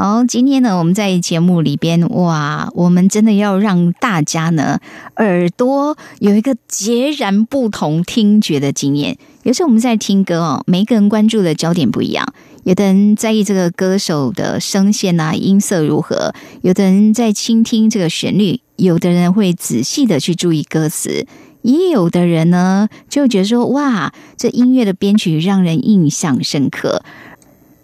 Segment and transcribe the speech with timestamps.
[0.00, 4.78] 好，今天呢，我们在节目里边，哇，我们真的要让大家呢
[5.16, 9.18] 耳朵有一个截然不同听觉的经验。
[9.42, 12.24] 有时候我们在听歌哦，每个人关注的焦点不一样，
[12.62, 21.26] 有的人在意这个歌手的声线啊，音色如何；有的人在倾听这个旋律，有的人会仔细的去注意歌词，
[21.62, 27.02] 也有的人呢就觉得说，哇，这音乐的编曲让人印象深刻。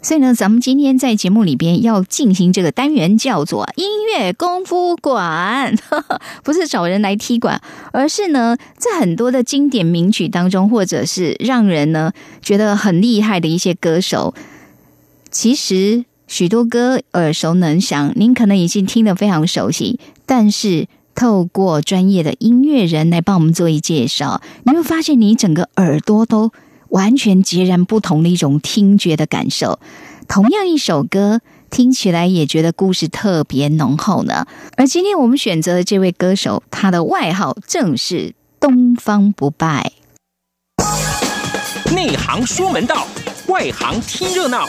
[0.05, 5.75] 所以呢，咱们今天在节目里边要进行这个单元，叫做“音乐功夫馆”，
[6.45, 7.59] 不是找人来踢馆，
[7.91, 12.12] 而是呢，在很多的经典名曲当中，或者是让人呢
[12.43, 14.34] 觉得很厉害的一些歌手，
[15.31, 26.53] 其实许多歌耳熟能详，您可能已经听得非常熟悉，但是透过专业的音乐人来帮我们做一介绍，你会发现你整个耳朵都。
[26.95, 29.81] 完全截然不同的一种听觉的感受，
[30.28, 34.47] 同样一首歌听起来也觉得故事特别浓厚呢。
[34.77, 39.91] 而今天我们选择的这位歌手，他的外号正是东方不败。
[41.92, 43.09] 内行说门道，
[43.48, 44.65] 外行听热闹，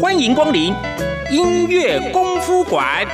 [0.00, 0.74] 欢迎光临
[1.30, 3.06] 音乐功夫馆。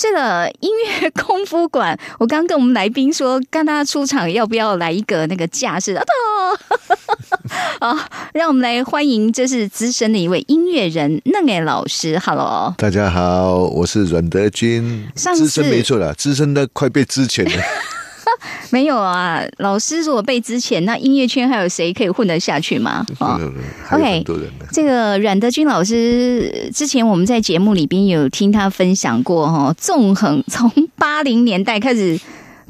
[0.00, 1.98] 是的，音乐功夫馆。
[2.20, 5.92] 我刚跟我们来宾说，刚他出场要不要来一个那个架势？
[5.94, 6.04] 啊，
[7.80, 7.98] 好，
[8.32, 12.16] 让我们来欢迎，这是资深的一位音乐人嫩爱老师。
[12.20, 17.50] Hello，大家好，我是阮德军，资深没错了，资深的快被之前了。
[18.70, 23.04] 没有啊，老师如果被之前，那音乐圈还有谁可以混得下去吗？
[23.18, 23.38] 啊
[23.92, 24.24] ，OK，
[24.72, 32.18] 这个阮德军老师之前我们在节目里边有听他分享过哈，纵横从八零年代开始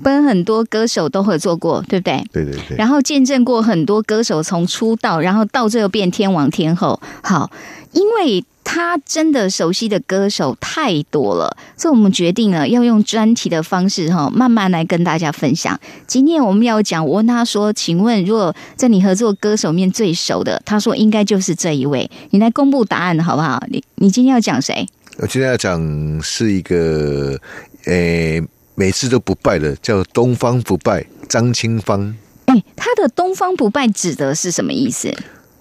[0.03, 2.25] 跟很多歌手都合作过，对不对？
[2.33, 2.77] 对对对。
[2.77, 7.01] 然后见证过很多歌手从出道，然后到最后变天王天后。
[7.23, 7.51] 好，
[7.93, 8.45] 因为。
[8.71, 15.81] 他真的熟悉的歌手太多了，所以我们决定了要用专题的方式哈，慢慢来跟大家分享。
[16.07, 22.11] 今天我们要讲，我问他说：“请问，如果在你合作歌手面最熟的，他说应该就是这一位。
[22.29, 23.59] 你来公布答案好不好？
[23.71, 24.87] 你你今天要讲谁？
[25.17, 27.39] 我今天要讲是一个，
[27.87, 28.43] 诶，
[28.79, 32.17] 每次都不败的，叫东方不败张清芳。
[32.47, 35.13] 哎，他的东方不败指的是什么意思？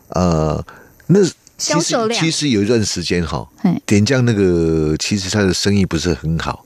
[0.10, 0.64] 呃，
[1.08, 1.20] 那。
[1.58, 3.44] 销售量其实有一段时间哈，
[3.84, 6.64] 点将那个其实他的生意不是很好，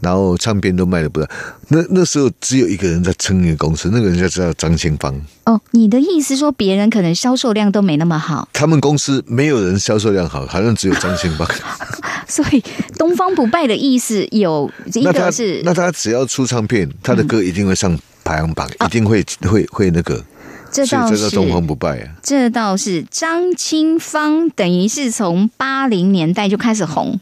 [0.00, 1.26] 然后唱片都卖的不大。
[1.68, 5.18] 那那时候只有一个人在撑一个公司，那个人就叫张清芳。
[5.46, 8.46] 哦，你的意思说别人可能销售量都没那么好？
[8.52, 11.48] 他们公司没有人销售量好，好像只有张清芳。
[12.28, 12.62] 所以
[12.98, 20.24] 东方不败的意思有一个是，那他只要出唱片，他的歌一定会上排行榜，一定会会会那个。
[20.74, 22.16] 这倒是东方不败啊！
[22.22, 27.20] 这倒是张清芳，等于是从八零年代就开始红，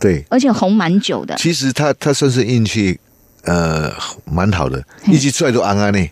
[0.00, 1.36] 对，而且红蛮久的。
[1.36, 2.98] 其实他他算是运气
[3.44, 3.92] 呃
[4.24, 6.10] 蛮好的，一直出来都安安呢。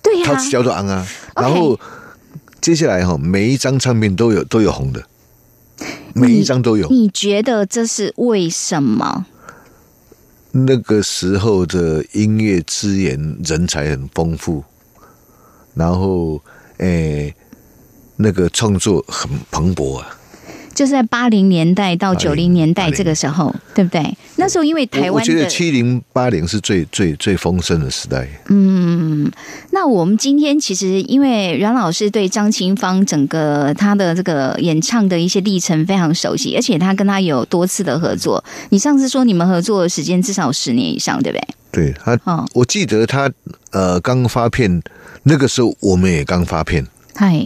[0.00, 1.04] 对呀，他叫做安安。
[1.34, 1.76] 然后
[2.60, 5.02] 接下来哈，每一张唱片都有都有红的，
[6.14, 6.88] 每一张都有。
[6.88, 9.26] 你觉得这是为什么？
[10.52, 14.64] 那个时候的音乐资源人才很丰富。
[15.74, 16.40] 然后，
[16.78, 17.34] 诶，
[18.16, 20.18] 那个创作很蓬勃啊，
[20.76, 24.16] 就是在八零年代到九零年代这个时候，对不对？
[24.36, 28.28] 那时候因为台湾，我觉得七零八零是最最最丰盛的时代。
[28.50, 29.32] 嗯，
[29.70, 38.44] 那我们今天其实因为阮老师对张清芳整个他的这个演唱的一些历程非常熟悉，而且他跟他有多次的合作。
[38.68, 41.48] 你上次说你们合作的时间至少十年以上，对不对？
[41.72, 43.32] 对他，我记得他
[43.72, 44.82] 呃刚发片。
[45.28, 46.86] 那个时候我们也刚发片，
[47.16, 47.44] 嗨，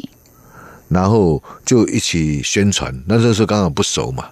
[0.91, 2.95] 然后就一起宣传。
[3.07, 4.27] 那时候刚好不熟嘛，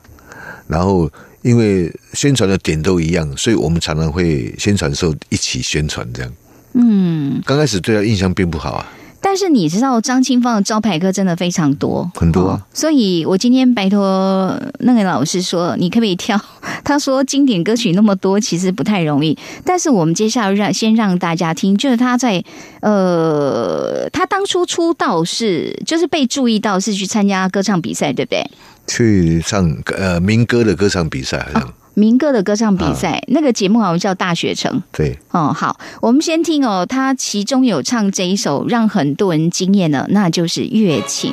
[0.67, 1.11] 然后
[1.41, 6.31] 因为宣传的点都一样，所以我们常常会宣传时候一起宣传这样。
[6.75, 8.93] 嗯，刚开始对他印象并不好啊。
[9.20, 16.41] 但是你知道张清芳的招牌歌真的非常多，很多啊哦所以我今天拜托那个老师说，你可不可以挑？
[16.85, 19.37] 他说经典歌曲那么多，其实不太容易。
[19.65, 22.43] 但是我们接下来让先让大家听，就是他在
[22.81, 28.49] 呃，他当初出道是就是被注意到是去参加歌唱比赛，对不对？
[28.87, 34.73] 去唱呃民歌的歌唱比赛，好像、民歌的歌唱比赛，啊那个节目好像叫《大学城》。
[34.93, 35.19] 对。
[35.33, 41.33] 哦，好，我们先听哦，他其中有唱这一首让很多人惊艳的，那就是《月情》。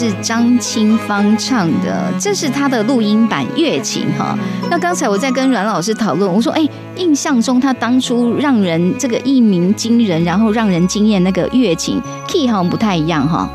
[0.00, 4.34] 是张清芳唱的，这是她的录音版《月情》哈。
[4.70, 6.66] 那刚才我在跟阮老师讨论，我说，哎，
[6.96, 13.52] 印象中他当初让人这个一鸣惊人，然后让人惊艳那个月琴 key 好像不太一样哈。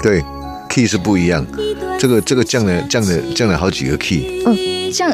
[0.00, 0.22] 对
[0.68, 1.44] ，key 是不一样，
[1.98, 4.40] 这个这个降了降了降了好几个 key。
[4.46, 5.10] 嗯，像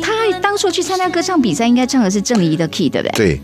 [0.00, 3.16] 他当初去参加歌唱比赛，应该唱的是郑怡的 key 对不对？
[3.16, 3.40] 对，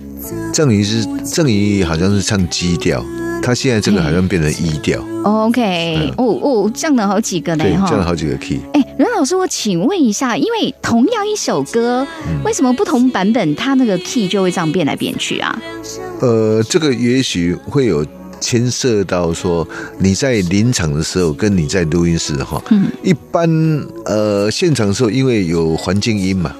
[0.52, 3.04] 郑怡是郑怡好像是唱基调，
[3.48, 7.64] 他现在这个好像变成 E 调，OK，哦哦，降了好几个呢。
[7.88, 8.60] 降了好几个 key。
[8.74, 15.58] 哎，任老师，我请问一下，因为同样一首歌，嗯为什么不同版本它那个 key 就会这样变来变去啊？
[16.20, 18.04] 呃，这个也许会有
[18.38, 19.66] 牵涉到说
[19.98, 23.48] 你在临场的时候跟你在录音室哈，嗯，一般
[24.04, 26.54] 呃现场的时候因为有环境音嘛，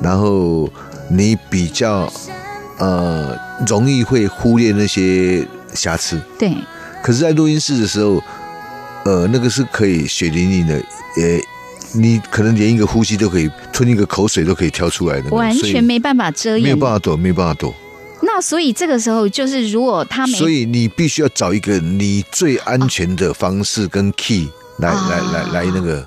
[0.00, 0.66] 然后
[1.10, 2.10] 你比较
[2.78, 3.36] 呃
[3.66, 6.54] 容易会忽略那些瑕疵，对，
[7.02, 8.22] 可是，在录音室的时候，
[9.04, 11.40] 呃，那个是可以血淋淋的，呃，
[11.92, 16.76] 你可能连一个呼吸都可以，吞一个口水都可以挑出来的，完全没办法遮掩没有。
[16.76, 17.74] 办法躲，没有办法躲。
[18.22, 24.48] 那所以这个时候就是，如果他没，所以你必须要找一个你最安全的方式跟 key
[24.78, 26.06] 来、啊来来来那个，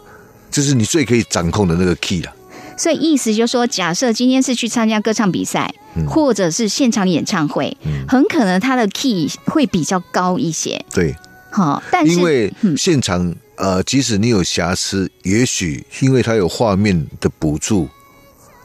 [0.50, 2.34] 就是你最可以掌控的那个 key 了。
[2.78, 7.76] 所以意思就是说，假设今天是去参加歌唱比赛，嗯或者是现场演唱会，
[8.08, 10.80] 很可能他的 key 会比较高一些。
[10.94, 11.16] 对，
[11.52, 17.90] 好，但是因为嗯现场呃，即使你有瑕疵，也许因为它有画面的补助，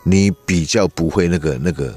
[0.04, 1.94] 你比较不会那个那个。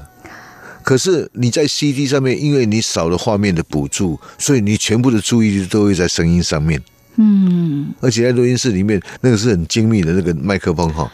[0.82, 6.80] 可是你在 CD 上面，因为你少了画面的补助，所以你全部的注意力都会在声音上面。
[7.16, 11.10] 嗯，而且在录音室里面，那个是很精密的那个麦克风哈，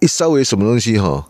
[0.00, 1.26] 一稍微什么东西哈，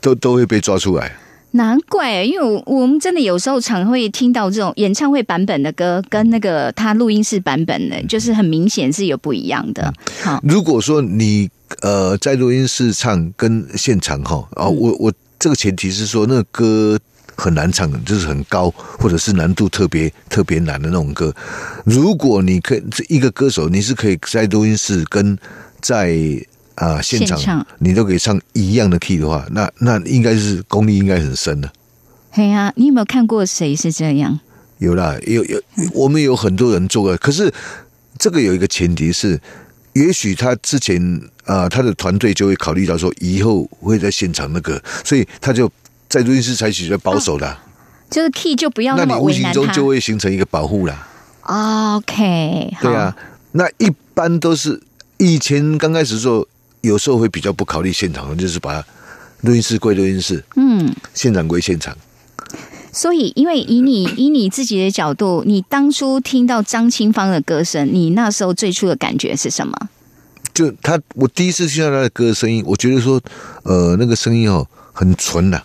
[0.00, 1.16] 都都会被抓出来。
[1.52, 9.92] 难怪，因为我我们真的有时候常会听到这种演唱会版本的歌，跟那个他录音室版本的，就是很明显是有不一样的。
[10.22, 11.50] 好，如果说你
[11.82, 16.96] 呃在录音室唱跟现场哈啊，我我这个前提是说那个歌
[17.34, 21.34] 很难唱，就是很高，或者是难度特别特别难的那种歌。
[21.84, 25.36] 如果你可以这一个歌手，你是可以在录音室跟
[25.80, 26.16] 在
[26.80, 31.70] 啊、现场现场你都可以唱一样的 key 的话，那那应该是功力应该很深的。
[32.30, 34.40] 嘿呀、你有没有看过谁是这样？
[34.78, 35.60] 有啦，有有，
[35.92, 37.52] 我们有很多人做过，可是
[38.18, 39.38] 这个有一个前提是
[39.92, 45.70] 也许他之前啊、他的团队就会考虑到说，以后会在现场那个，所以他就
[46.08, 47.62] 在录音室采取比较保守的啊、
[48.08, 49.86] 就是 key 就不要那么无形中就。
[49.86, 51.06] 会形成一个保护啦。
[51.42, 53.14] OK，对啊，，
[53.52, 54.80] 那一般都是
[55.18, 56.46] 以前刚开始的时候，
[56.80, 58.84] 有时候会比较不考虑现场，就是把
[59.42, 61.96] 录音室归录音室，嗯，现场归现场。
[62.92, 69.88] 所以因为以你以你自己的角度，你当初听到张清芳的歌声，你那时候最初的感觉是什么？
[70.52, 73.20] 就他，我第一次听到他的歌声音，我觉得说，
[73.62, 75.62] 呃，那个声音哦，很纯呐、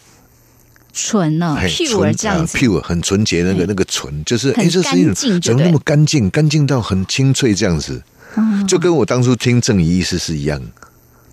[0.93, 6.29] 纯哦嘿，pure 这样子，，pure 很纯洁，那个那个纯，就是很哎，这声音干净怎么那对么干净？
[6.29, 8.03] 干净到很清脆这样子，
[8.67, 10.61] 就跟我当初听郑怡意思是一样。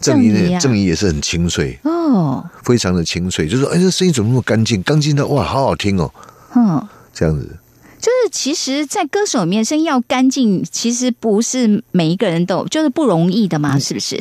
[0.02, 4.82] 郑怡呢，郑怡啊也是很清脆，哦，非常的清脆，就是说，哎，这声音怎么那么干净？
[4.82, 6.12] 干净到哇，好好听哦，
[6.56, 6.86] 嗯。
[7.14, 7.58] 这样子。
[8.00, 14.20] 就是其实，在歌手里面，声音要干净，其实不是每一个人都就是不容易的嗯嘛，是不是？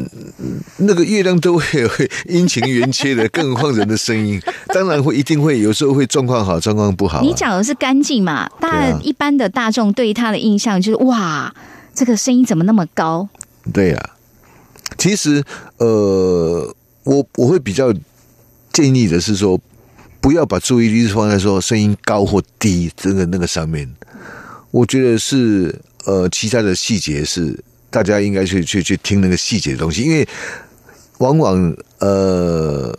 [0.78, 4.40] 那个月亮都会会阴晴圆缺的，更何况人的声音，
[4.72, 7.22] 当然会一定会有时候会状况好，状况不好、啊。
[7.24, 8.48] 你讲的是干净嘛？
[8.60, 11.52] 大、啊一般的大众对他的印象就是哇，
[11.96, 13.28] 这个声音怎么那么高？
[13.74, 14.10] 对呀、
[14.98, 15.44] 其实
[15.78, 17.94] 呃，我我会比较
[18.72, 19.60] 建议的是说，
[20.20, 23.90] 不要把注意力放在说声音高或低这个那个上面。
[24.72, 25.74] 我觉得是
[26.06, 27.58] 呃，其他的细节是
[27.90, 30.28] 大家应该去去去听那个细节的东西，因为
[31.20, 32.98] 往往呃。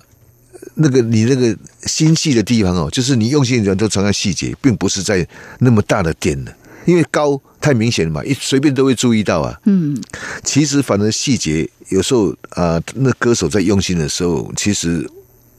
[0.74, 5.26] 那个你那个心细的地方哦，就是你用心的地方都藏在细节，并不是在
[5.58, 6.56] 那么大的点的，
[6.86, 9.58] 因为高太明显了嘛，一随便都会注意到啊。
[9.64, 9.96] 嗯，
[10.42, 15.08] 其实反正细节有时候啊、那歌手在用心的时候，其实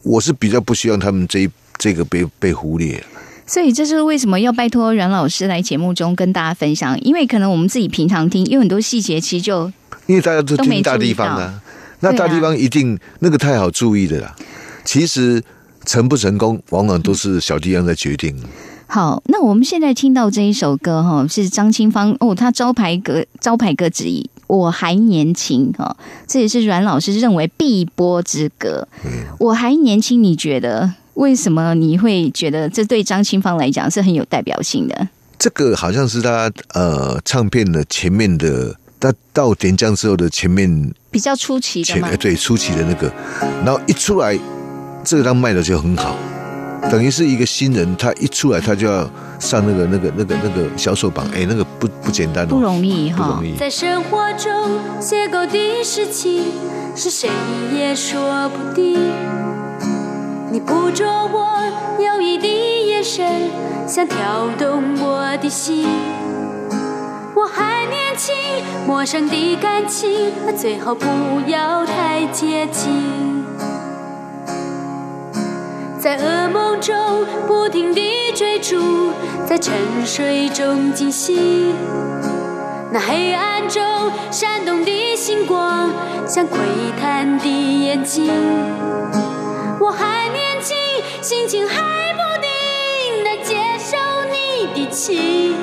[0.04, 3.02] 我是比较不希望他们这一这个被被忽略。
[3.48, 9.72] 所以这是为什么要拜托阮老师来节目中跟大家分享，因为可能我们自己平常听，有很多细节其实就
[10.06, 11.62] 因为大家都听大地方啊，
[12.02, 14.36] 那大地方一定、那个太好注意的啦。
[14.86, 15.42] 其实
[15.86, 18.36] 成不成功，往往都是小地方在决定。
[18.88, 19.22] 好。
[19.28, 24.30] 那我们现在听到这一首歌哈，是张清芳哦，他招牌歌招牌歌之一。
[24.48, 25.96] 我还年轻哈，
[26.28, 28.88] 这也是阮老师认为必播之歌。
[29.40, 35.08] 我还年轻，你觉得为什么你会觉得这对张清芳来讲是很有代表性的？
[35.40, 43.12] 这个好像是他呃唱片的前面的，他到点将之后的前面比较出奇的嘛前哎，对初期的那个，
[43.66, 44.38] 然后一出来，
[45.04, 46.16] 这个当卖的就很好，
[46.92, 49.10] 等于是一个新人，他一出来他就要
[49.40, 53.48] 上那个那个那个那个销售榜，哎，那个不不简单不哦，容易哈不容。
[53.48, 53.56] 易。
[53.56, 54.52] 在生活中
[55.00, 56.44] 邂逅的事情，
[56.96, 57.30] 是谁
[57.76, 59.00] 也说不定。
[60.52, 61.58] 你捕捉我
[62.00, 63.50] 犹疑的眼神，
[63.88, 65.88] 想挑动我的心。
[67.36, 68.36] 我还年轻，
[68.86, 71.06] 陌生的感情，最好不
[71.48, 73.43] 要太接近。
[76.04, 76.94] 在噩梦中
[77.48, 79.14] 不停地追逐，
[79.46, 79.74] 在沉
[80.06, 81.74] 睡中惊醒。
[82.92, 83.82] 那黑暗中
[84.30, 85.90] 闪动的星光，
[86.28, 86.60] 像窥
[87.00, 88.30] 探的眼睛。
[89.80, 90.76] 我还年轻，
[91.22, 93.96] 心情还不定，难接受
[94.30, 95.56] 你的情，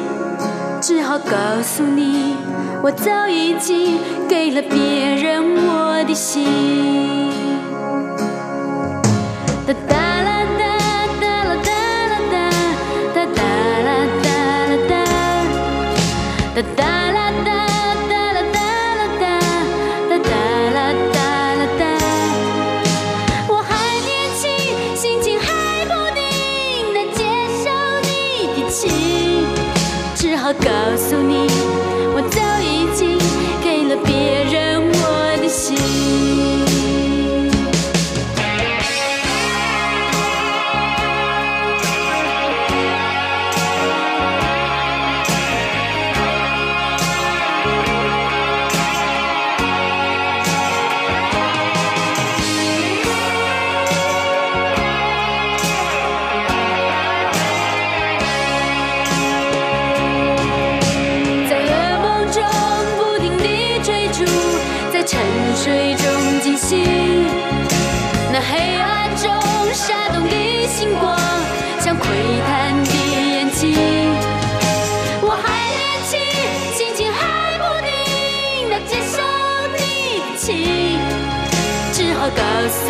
[0.81, 2.35] 只好告诉你，
[2.83, 7.29] 我早已经给了别人我的心。
[9.87, 10.20] 哒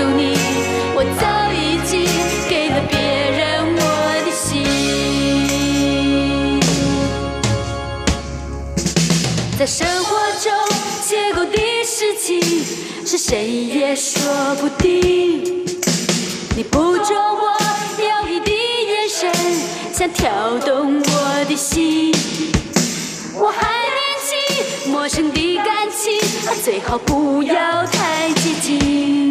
[0.00, 0.34] 诉你，
[0.94, 2.08] 我早已经
[2.48, 2.96] 给了别
[3.36, 3.38] 人
[3.76, 3.80] 我
[4.24, 4.40] 的心。
[9.58, 10.08] 在生活
[10.40, 10.50] 中
[11.04, 12.40] 邂逅的事情，
[13.04, 14.22] 是谁也说
[14.58, 15.66] 不定。
[16.56, 17.58] 你捕捉我
[18.02, 19.30] 摇曳的眼神，
[19.92, 22.14] 想挑动我的心。
[23.38, 26.18] 我还年轻，陌生的感情，
[26.64, 29.29] 最好不要太接近。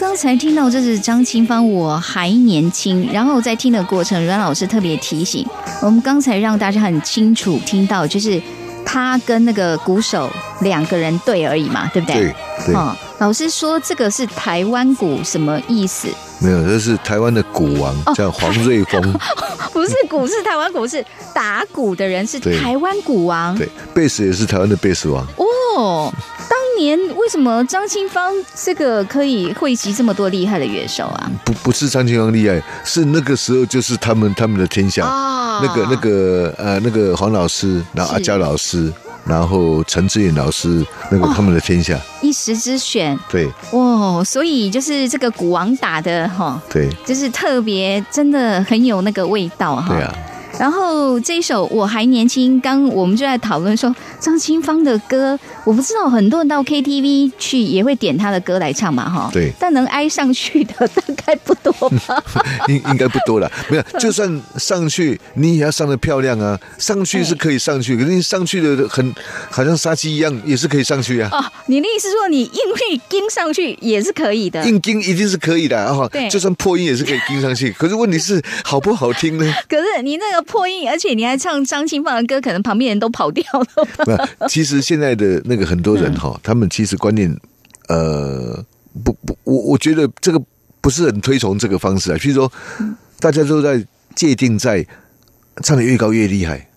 [0.00, 3.06] 刚才听到这是张清芳，我还年轻。
[3.12, 5.46] 然后在听的过程，阮老师特别提醒，
[5.82, 8.40] 我们刚才让大家很清楚听到，就是
[8.82, 10.30] 他跟那个鼓手
[10.62, 12.14] 两个人对而已嘛，对不对？
[12.14, 12.34] 对
[12.68, 16.08] 对，哦，老师说这个是台湾鼓，什么意思？
[16.40, 19.02] 没有，这是台湾的鼓王，哦叫黄瑞峰，
[19.74, 21.04] 不是鼓，是台湾鼓，是
[21.34, 23.54] 打鼓的人是台湾鼓王。
[23.54, 25.22] 对，贝斯也是台湾的贝斯王。
[25.36, 26.39] 哦，当
[26.80, 31.30] 年为什么张清芳这个可以汇集这么多厉害的乐手啊？
[31.44, 35.06] 不不是张清芳厉害，是那个时候就是他们他们的天下。
[35.06, 38.90] 哦那个那个呃那个黄老师，然后阿娇老师，
[39.26, 41.98] 然后陈志远老师，那个哦他们的天下。
[42.22, 49.88] 一时之选对哇，所以就是这个鼓王打的哈，对就是特别真的很有那个味道哈。
[49.88, 50.14] 对啊，
[50.60, 59.30] 然后这一首我还年轻，刚我们就在讨论说张清芳的歌，我不知道很多人到 KTV 去也会点她的歌来唱嘛哈。
[59.32, 62.22] 对但能挨上去的大概不多吧。
[62.68, 63.50] 应应该不多了。
[63.70, 66.60] 没有，就算上去，你也要上的漂亮啊。
[66.76, 69.14] 上去是可以上去，可是你上去的很
[69.48, 71.30] 好像杀鸡一样，也是可以上去啊。
[71.32, 74.62] 哦，你的意思说你硬会跟上去也是可以的？
[74.68, 77.72] 硬盯一定是可以的啊对，就算破音也是可以盯上去。
[77.72, 79.54] 可是问题是好不好听呢？
[79.66, 83.44] 可是你那个破音，而且你还唱张清芳的歌，可能旁边人都跑掉
[84.06, 87.34] 了其实现在的那个很多人哈，他们其实观念，
[87.88, 88.64] 呃，
[89.04, 90.42] 不不，我我觉得这个
[90.80, 92.18] 不是很推崇这个方式啊。
[92.18, 92.52] 譬如说，
[93.20, 94.84] 大家都在界定在
[95.62, 96.68] 唱的越高越厉害。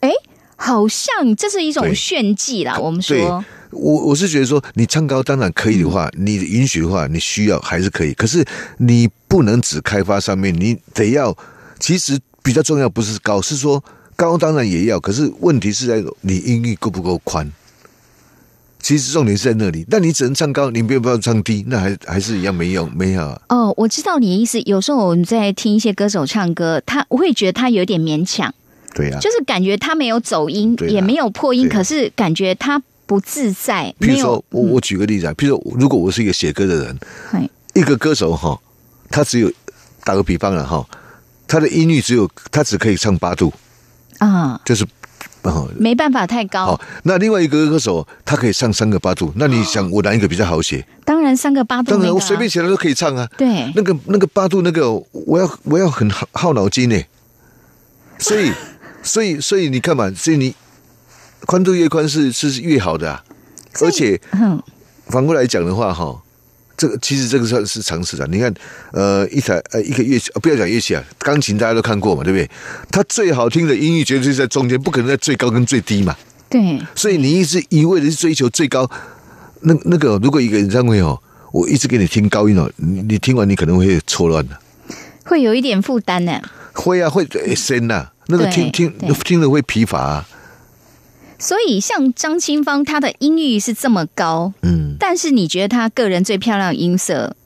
[0.00, 0.10] 哎，
[0.56, 2.78] 好像这是一种炫技啦。
[2.78, 8.14] 我们说，我我是觉得说，你唱高当然可以的话，你允许的话，你需要还是可以。
[8.14, 8.44] 可是
[8.78, 11.36] 你不能只开发上面，你得要。
[11.80, 13.82] 其实比较重要不是高，是说
[14.14, 17.50] 高当然也要，可是问题是在你音域够不够宽。
[18.80, 23.40] 其实重点是在那里，但你只能唱高，你没有办法唱低，那还还是一样没用，没有啊。
[23.48, 24.60] 哦，我知道你的意思。
[24.60, 28.54] 有时候我们在听一些歌手唱歌，他我会觉得他有点勉强，
[28.94, 36.98] 对呀、啊，就是感觉他没有走音，也没有破音，对可是感觉他不自在，比如说。，我我举个例子啊，比如说，如果我是一个写歌的人，
[37.30, 38.60] 嘿一个歌手哈，
[39.08, 39.50] 他只有
[40.04, 40.86] 打个比方了哈，
[41.46, 43.52] 他的音域只有他只可以唱八度，
[44.18, 44.84] 啊，就是
[45.42, 45.68] 哦。
[45.78, 50.86] 没办法太高好。，那另外一个歌手他可以唱三个八度，那你想我哪一个比较好写？
[51.04, 53.28] 当然三个八度当然那个啊我随便写的都可以唱啊。
[53.36, 57.00] 对那个那个八度那个，我要我要很耗耗脑筋呢。
[58.18, 58.52] 所以
[59.02, 60.54] 所以所以你看嘛，所以你
[61.46, 63.22] 宽度越宽是是越好的啊，
[63.82, 64.62] 而且嗯
[65.08, 66.22] 反过来讲的话，哈，
[66.76, 68.26] 这个其实这个算是常识的。
[68.26, 68.52] 你看，
[68.92, 72.50] 呃，一台呃一个乐器，呃不要讲乐器啊，钢琴大家都看过嘛，对不对？
[72.90, 76.16] 它最好听的音域绝对是在中间，不可能在最高跟最低嘛。
[76.50, 78.88] 对所以你一直一味的去追求最高，
[79.60, 81.20] 那那个如果一个演唱会哦，
[81.52, 84.56] 我一直给你听高音哦，你你听完你可能会错乱的，
[85.24, 86.40] 会有一点负担呢。
[86.72, 90.28] 会啊会会深呐、那个听听对听了会疲乏、啊，
[91.38, 97.36] 所以像张清芳，她的音域是这么高，嗯，但是你觉得他个人最漂亮的音色？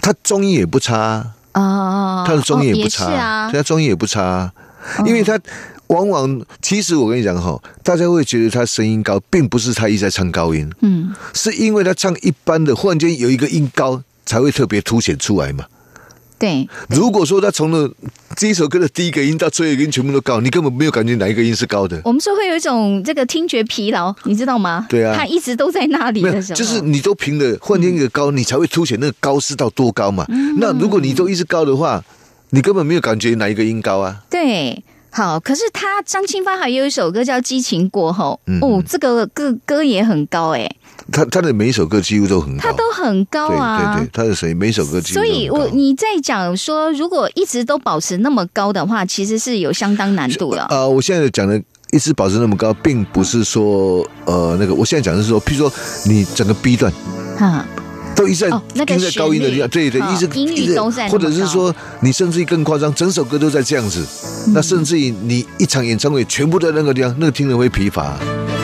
[0.00, 1.34] 他中音也不差啊。
[1.54, 4.52] 哦，他的中音哦也不差，是啊，他中音也不差啊，
[5.04, 5.36] 因为他
[5.88, 15.64] 往往其实我跟你讲哈，大家会觉得他声音高，并不是他一直在唱高音，嗯，是因为他唱一般的，忽然间有一个音高才会特别凸显出来嘛。
[16.40, 17.88] 对，如果说他从了
[18.34, 22.00] 这一首歌的第一个音到最后一个音全部都高，你根本没有感觉哪一个音是高的。
[22.02, 24.86] 我们说会有一种这个听觉疲劳，你知道吗？
[24.88, 30.24] 对啊他一直都在那里的时候，就是你都平了，忽然间一个高，你才会凸显那个高是到多高嘛。
[30.30, 32.02] 嗯那如果你都一直高的话，
[32.48, 34.22] 你根本没有感觉哪一个音高啊。
[34.30, 34.82] 对。
[35.12, 40.70] 好，可是他张清芳还有一首歌叫《激情过后》，嗯哦，这个歌歌也很高哎，
[41.12, 43.96] 他他的每一首歌几乎都很高，他都很高啊。
[43.96, 50.64] 对对对，他的谁每一首歌几乎都所以我你在讲说，如果一直都保持那么高的话，其实是有相当难度了。
[50.64, 51.60] 啊、我现在讲的
[51.92, 55.72] 一直保持那么高，并不是说呃那个，我现在讲的是说，譬如说
[56.06, 56.92] 你整个 B 段
[57.38, 57.64] 哈，
[58.14, 64.06] 都一直在哦那个高音的地方，对对，一直哦音域一直都在或者是说你甚至于更夸张，整首歌都在这样子，
[64.46, 68.16] 嗯那甚至于你一场演唱会全部在那个地方，那个听人会疲乏。
[68.18, 68.59] 是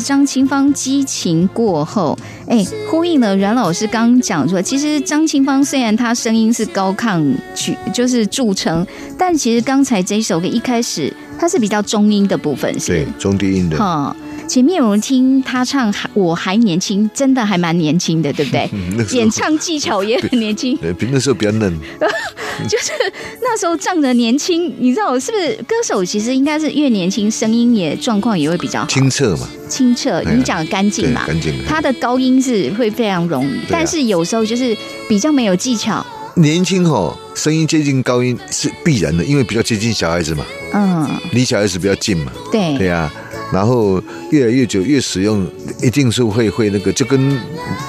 [0.00, 8.86] 是张清芳激情过后，哎，呼应了阮老师刚讲说，其实张清芳虽然她声音是高亢曲，就是著称，
[9.18, 14.16] 但其实刚才这首歌一开始它是比较中音的部分，是对，中低音的，哈。
[14.48, 18.68] 前面有人听他唱还我还年轻，真的还蛮年轻的，对不对？
[19.16, 21.72] 演唱技巧也很年轻， 对，比那时候比较嫩，
[22.68, 22.92] 就是
[23.40, 25.54] 那时候仗着年轻，你知道是不是？
[25.66, 30.22] 歌手其实应该是越年轻，声音也状况也会比较好，清澈嘛，清澈。
[30.22, 31.54] 你讲的干净，嘛，干净。
[31.66, 34.76] 他的高音是会非常容易，啊但是有时候就是
[35.08, 36.04] 比较没有技巧。
[36.36, 43.12] 年轻吼，声音接近高音是必然的，因为比较接近小孩子嘛，嗯，离小孩子比较近嘛，对，对呀、
[43.52, 45.46] 然后越来越久，越使用，
[45.82, 47.38] 一定是会会那个，就跟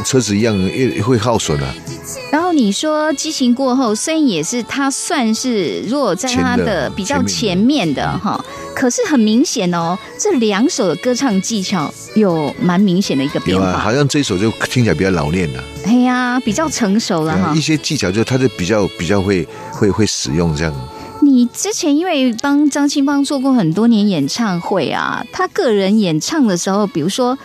[0.03, 1.73] 车子一样，越会耗损啊。
[2.51, 8.43] 你说激情过后，虽然也是他算是如果在他的的比较前前面的哈，
[8.75, 13.91] 可是很明显哦，这两首的歌唱技巧有蛮明显的一个变化好。
[13.93, 17.59] 像这首就听起来比较老练了、哎呀，比较成熟了哈啊一。
[17.59, 20.73] 些技巧就他就比较比较会会会使用这样。
[21.21, 27.37] 你之前因为帮张清芳做过很多年演唱会啊，他个人演唱的时候，比如说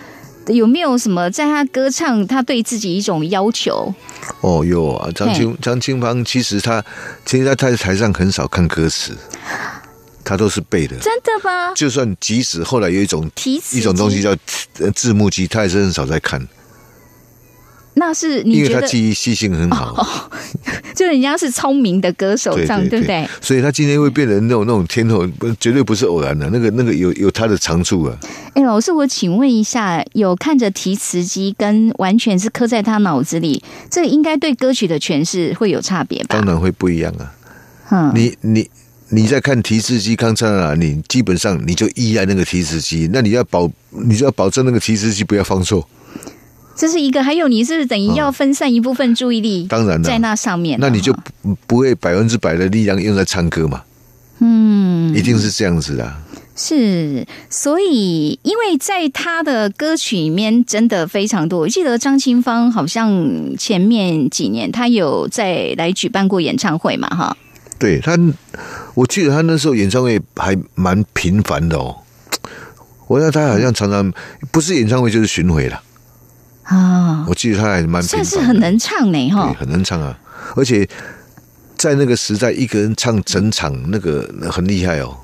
[0.47, 3.92] 有没有什么在他歌唱，他对自己一种要求？
[4.46, 6.80] 哦，有啊，张清张清芳其实他
[7.24, 9.12] 其实他在台上很少看歌词，
[10.22, 10.96] 他都是背的。
[10.98, 11.74] 真的吗？
[11.74, 14.30] 就算即使后来有一种提词一种东西叫
[14.78, 16.40] 呃字幕机，他也是很少在看，
[17.98, 20.30] 那是你因为他觉得，记忆细性很好。
[20.94, 23.26] 就人家是聪明的歌手，这样对不对？
[23.40, 28.16] 所以他今天会变成那种那种天后，不绝对不是偶然的，那个那个有有他的长处啊。
[28.54, 36.44] 哎，老师，我请问一下，有看着提词机跟完全是刻在他脑子里，这应该对歌曲的诠释会有差别吧当？
[36.44, 37.32] 然会不一样啊。
[37.90, 38.70] 嗯，你你
[39.11, 45.87] 你在看提示机刚唱到哪，你基本上你就依赖那个提示机，那你要保你就要保证那个提示机不要放错。
[46.77, 49.67] 这是一个，还有你是等于要分散一部分注意力？
[49.67, 51.12] 当然了在那上面了，那你就
[51.43, 53.83] 不不会百分之百的力量用在唱歌嘛，
[54.41, 56.21] 嗯，一定是这样子的啊。
[56.59, 63.11] 是，所以因为在他的歌曲里面真的非常多，我记得张清芳好像
[63.59, 67.37] 前面几年他有在来举办过演唱会嘛，哈，
[67.79, 68.19] 对他，
[68.95, 71.97] 我记得他那时候演唱会还蛮频繁的哦。
[73.07, 74.11] 我想他好像常常
[74.51, 75.83] 不是演唱会就是巡回了，
[76.66, 80.18] 啊，我记得他还蛮算是很能唱呢，对，哈，很能唱啊。
[80.57, 80.88] 而且
[81.76, 85.16] 在那个时代，一个人唱整场，那个很厉害哦。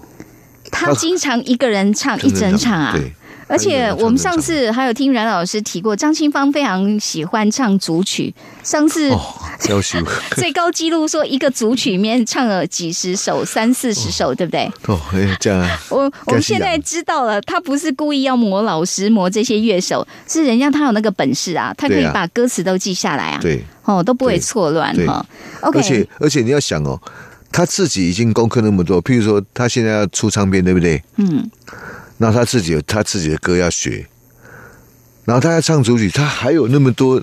[0.70, 2.92] 他经常一个人唱一整场啊。
[2.92, 3.12] 对，
[3.46, 8.34] 而且我们上次还有听阮老师提过，张清芳非常喜欢唱组曲。
[8.62, 9.20] 上次哦，
[9.68, 9.98] 要求
[10.36, 14.70] 最高纪录说一个组曲里面唱了几十首，三四十首，对不对？
[14.86, 24.40] 哦，哎，这样我我们现在知道了，他不是故意要磨老师磨这些乐手，是人家他有那个本事啊，他可以把歌词都记下来啊，对，哦，都不会对。
[24.40, 25.26] 错乱哈。
[25.62, 27.00] OK，而且而且你要想哦，
[27.50, 31.02] 他自己已经功课那么多，譬如说他现在要出唱片，对不对？
[31.16, 31.50] 嗯，
[32.22, 34.06] 然后他自己有他自己的歌要学，
[35.24, 37.20] 然后他要唱主曲，他还有那么多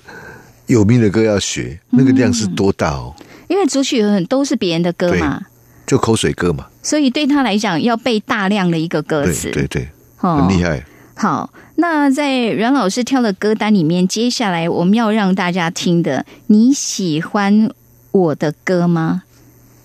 [0.68, 3.16] 有名的歌要学，那个量是多大哦？
[3.48, 5.46] 因为主曲很都是别人的歌嘛，
[5.88, 9.88] 就口水歌嘛，所以对他来讲要背大量的一个歌词，对对，
[10.20, 10.84] 哦很厉害。
[11.16, 17.72] 好，那在阮老师挑的歌单里面，接下来我们要让大家听的，你喜欢
[18.12, 19.24] 我的歌吗？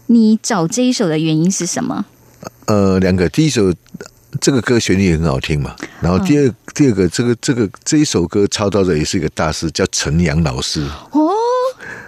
[0.06, 2.04] 你找这一首的原因是什么？
[2.66, 3.72] 呃，两个，第一首
[4.40, 11.30] 这个歌旋律也很好听嘛，然后第二、第二个这个这个这一首歌操刀的也是一个大师，叫陈阳老师，哦，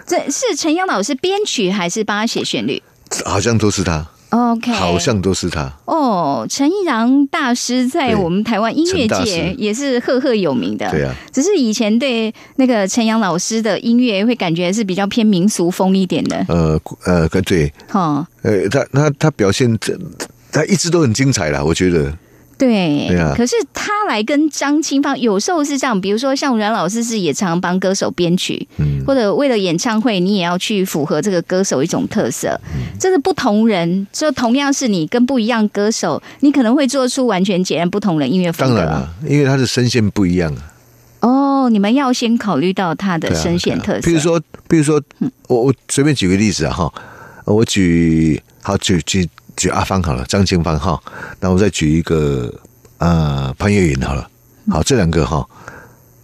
[0.05, 2.81] 这是陈阳老师编曲还是帮他写旋律？
[3.25, 5.71] 好像都是他，？OK，好像都是他。
[5.85, 10.89] 哦，陈阳大师在我们台湾音乐界也是赫赫有名的。
[10.91, 19.97] 对啊，只是以前对那个陈阳老师的音乐会感觉是比较偏民俗风一点的，呃呃，对，哈、呃，他他他表现这，
[20.57, 22.11] 他一直都很精彩啦，我觉得。
[22.57, 32.59] 对，对啊可是他来跟张清芳有时候是这样，比如说像阮老师是也常帮歌手编曲，嗯或者为了演唱会，你也要去符合这个歌手一种特色。
[32.73, 38.77] 嗯这是不同人，就同样是你跟不一样歌手，你可能会做出完全截然不同的音乐风格。
[38.77, 40.73] 当然了，因为他的声线不一样啊。
[41.19, 43.99] 哦，你们要先考虑到他的声线特色。
[43.99, 44.99] 嗯比如说，比如说，
[45.47, 46.91] 我我随便举个例子啊哈，
[47.45, 50.97] 呃我举好举举举阿芳好了，张清芳哈，
[51.41, 52.53] 那我再举一个
[52.99, 54.29] 呃潘越云好了，
[54.69, 55.45] 好这两个哈，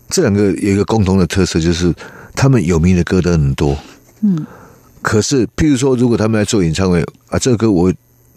[0.09, 1.93] 这两个有一个共同的特色，就是
[2.33, 3.77] 他们有名的歌都很多，
[4.21, 4.45] 嗯，
[5.01, 7.93] 可是譬如说，如果他们来做演唱会啊，这个歌我。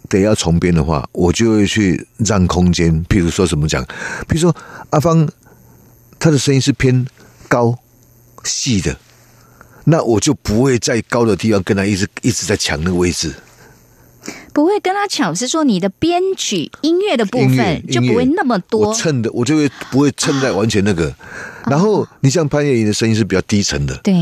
[0.09, 3.05] 得要重编的话，我就会去让空间。
[3.07, 3.83] 譬如说怎么讲？
[4.29, 4.55] 譬如说
[4.89, 5.27] 阿芳，
[6.17, 7.05] 她的声音是偏
[7.49, 7.77] 高
[8.45, 8.95] 细的，
[9.83, 13.33] 那我就不会在高的地方跟他一直一直在抢那个位置。
[14.57, 18.93] 不会跟他抢，是说你的编曲音乐的部分就不会那么多我。
[18.95, 21.13] 蹭的我就会不会蹭在完全那个。
[21.71, 24.13] 然后你像潘越云的声音是比较低沉的，对，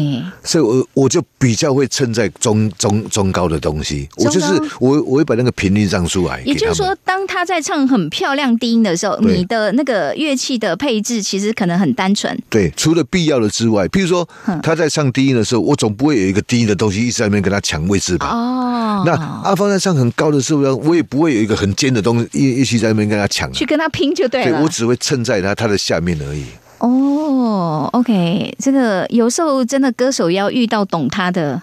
[0.43, 4.07] 所以我我就比较会蹭在中中中高的东西。
[4.17, 4.47] 我就是
[4.79, 6.41] 我我会把那个频率让出来。
[6.45, 12.37] 也就是说，当他在唱很漂亮低音的时候，你的那个乐器的配置其实可能很单纯。
[12.49, 18.27] 对，除了必要的之外，譬如说嗯他在唱低音的时候，我总不会有一个低音的东西一直在那边跟他抢位置吧。
[18.29, 23.53] 哦，那阿芳在唱很高的时候呢，我也不会有一个很尖的东西一一起在那边跟他抢啊。
[23.53, 24.51] 去跟他拼就对了。
[24.51, 26.45] 对我只会蹭在他他的下面而已。
[26.85, 31.59] 哦，OK，这个有时候真的歌手要遇到懂他的，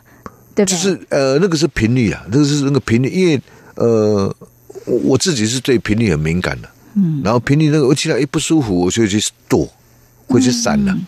[0.53, 0.65] 对？
[0.67, 3.41] 就是呃，那个是频率啊，那个是那个频率，因为
[3.77, 4.35] 呃，
[4.85, 9.69] 我我自己是对频率很敏感的，嗯，然后频率那个我起来一不舒服，我就去躲，
[10.27, 10.99] 会去闪了、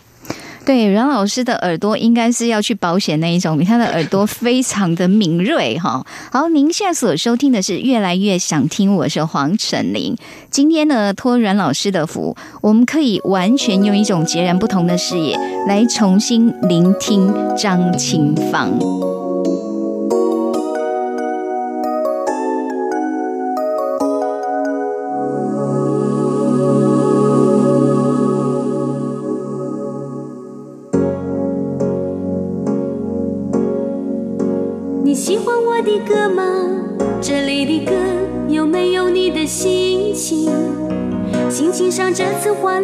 [0.65, 6.03] 对，阮老师的耳朵应该是要去保险那一种，他的耳朵非常的敏锐哈。
[6.31, 10.15] 好，您现在所收听的是越来越想听，我是黄晨林。
[10.49, 19.24] 今天呢，托阮老师的福，我们可以完全用一种截然不同的视野来重新聆听张清芳。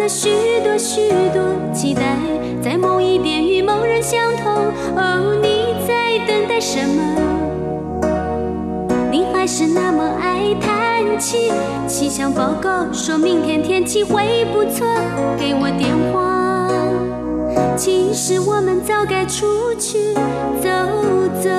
[0.02, 0.30] 了许
[0.64, 2.18] 多许多期待，
[2.60, 4.52] 在某一点与某人相同。
[4.96, 7.04] 哦，你在等待什么？
[9.12, 11.52] 你还是那么爱叹气。
[11.88, 14.88] 气象报告说明天天气会不错，
[15.38, 16.50] 给我电话。
[17.78, 20.16] 其实我们早该出去
[20.64, 20.70] 走
[21.44, 21.50] 走。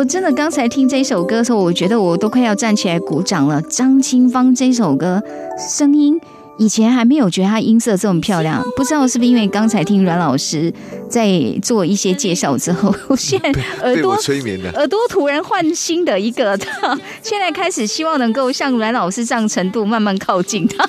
[0.00, 3.60] 我真的刚才听这首歌的时候，我觉得我都快要站起来鼓掌了。
[3.60, 5.22] 张清芳这首歌
[5.58, 6.18] 声音。
[6.60, 10.70] 以前还没有觉得她音色这么漂亮，不知道是不是因为刚才听阮老师
[11.08, 11.26] 在
[11.62, 13.50] 做一些介绍之后，我 现在
[13.82, 14.70] 耳朵催眠了。
[14.72, 16.54] 耳朵突然换新的一个，
[17.22, 20.86] 现在开始希望能够像阮老师这样程度慢慢靠近他。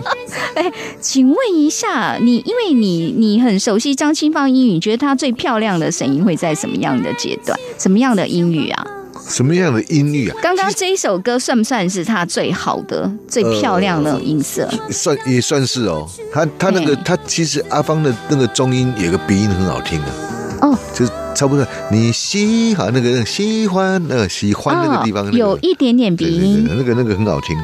[0.56, 8.86] 哎，请问一下，你因为你你很熟悉张清芳英语，你觉得她最漂亮的声音会在什么样的阶段，什么样的英语啊？
[9.30, 10.36] 什么样的音域啊？
[10.42, 14.68] 刚刚这一首歌算不算是他最好的、最漂亮的音色？
[14.90, 16.06] 算也算是哦。
[16.32, 20.10] 他他那个嗯他其实阿芳的那个中音有个鼻音很好听啊，
[20.62, 27.56] 哦，就是差不多你喜欢那个喜欢那个喜欢那个地方、那个有一点点鼻音对，那个那个很好听。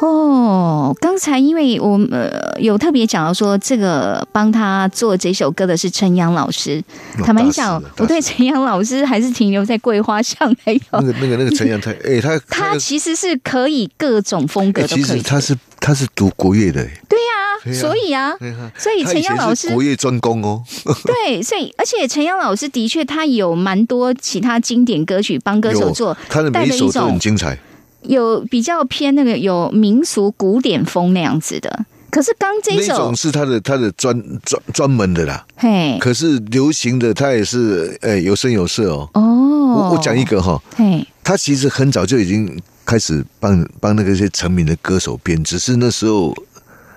[0.00, 0.96] 哦。
[1.00, 6.82] 刚才因为我们、呃、有特别讲到说，这个帮他做这首歌的是陈阳老师。
[7.18, 10.80] 哦坦白讲，我对陈阳老师还是停留在桂花巷还有。
[10.92, 15.02] 那个那个那个陈阳太哎，他他其实是可以各种风格的其。
[15.02, 18.32] 实他是他是读国乐的，哎对对呀、啊所以啊，
[18.76, 20.62] 所以陈阳老师是国乐专攻哦。
[21.06, 27.58] 对，所以而且陈阳老师的确他有蛮多其他经典歌曲帮歌手做，他的每一首都很精彩。
[28.04, 31.84] 有比较偏那个有民俗古典风那样子的。
[32.10, 35.44] 可是刚这一首那种，是他的他的专专专门的啦。
[35.56, 39.10] 嘿，可是流行的他也是哎有声有色哦。
[39.14, 46.32] 哦，我我讲一，个哈，嘿，他其实很早就已经开始帮帮那个些成名的歌手编，只是那时候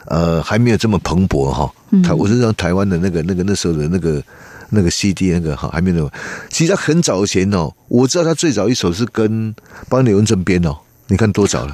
[0.06, 1.72] 呃还没有这么蓬勃哈。
[1.90, 4.22] 嗯台我是让台湾的那个那个那时候的那个
[4.70, 6.12] 那个 CD 那个哈还没有。
[6.50, 9.56] 其实他很早以前哦，我知道他最早一首是跟
[9.90, 11.74] 帮刘文正编哦，你看多早了。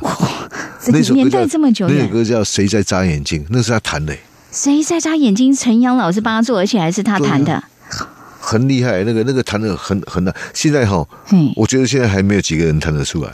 [0.80, 4.16] 这个年那首歌叫代这么久远，那首歌叫《谁在眨眼睛》，那是他弹的，
[4.52, 5.56] 谁在眨眼睛？
[5.56, 7.64] 陈阳老师帮他做，而且还是他弹的，
[8.40, 9.04] 很厉害。
[9.04, 10.36] 那个那个弹的很很难。
[10.54, 13.32] 现在哈，嘿，我觉得现在还没有几个人弹得出来。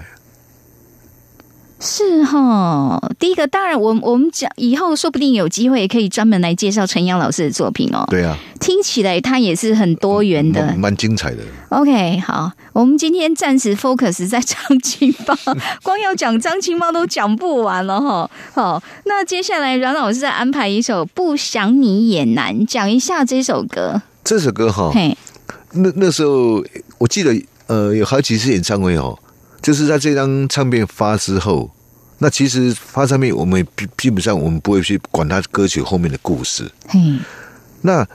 [1.79, 3.01] 是哈。
[3.17, 8.05] 第一个，当然我我们讲以后说不定有机会也可以专门来介绍陈阳老师的作品哦。
[8.09, 10.79] 对啊，听起来他也是很多元的蛮。
[10.79, 11.37] 蛮精彩的。
[11.69, 15.37] OK，好，我们今天暂时 focus 在张清芳，
[15.83, 18.29] 光要讲张清芳都讲不完了哈。
[18.53, 24.01] 好，那接下来阮老师再安排一首《不想你也难》，讲一下这首歌。
[24.23, 25.15] 这首歌哈，嘿，
[25.73, 26.63] 那那时候
[26.97, 27.33] 我记得
[27.67, 29.17] 呃有好几次演唱会哦，
[29.61, 31.69] 就是在这张唱片发之后，
[32.19, 36.69] 那其实发唱片我们基基本上我们不会去管他歌曲后面的故事。
[36.87, 36.99] 嘿，
[37.81, 38.07] 那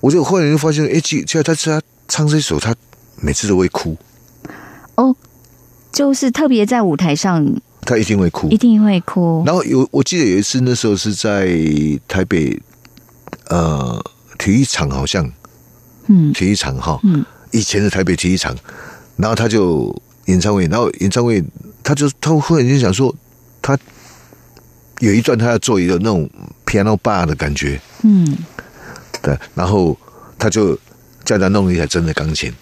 [0.00, 2.74] 我就后来就发现，哎，记其实他他唱这首，他
[3.20, 3.96] 每次都会哭，
[4.94, 5.14] 哦，
[5.92, 7.46] 就是特别在舞台上
[7.82, 8.56] 他一定会哭一。
[8.56, 9.42] 定会哭。
[9.46, 11.48] 然后有我记得有一次，那时候是在
[12.08, 12.58] 台北
[13.48, 14.02] 呃
[14.38, 15.30] 体育场，好像
[16.06, 18.56] 嗯体育场哈，嗯以前的台北体育场，
[19.16, 19.94] 然后他就
[20.30, 21.42] 演唱会，然后演唱会
[21.82, 23.14] 他就他忽然间想说，
[23.60, 23.78] 他
[25.00, 26.28] 有一段他要做一个那种
[26.64, 28.38] piano bar 的感觉，嗯，
[29.20, 29.96] 对，然后
[30.38, 30.78] 他就
[31.24, 32.52] 叫他弄了一台真的钢琴，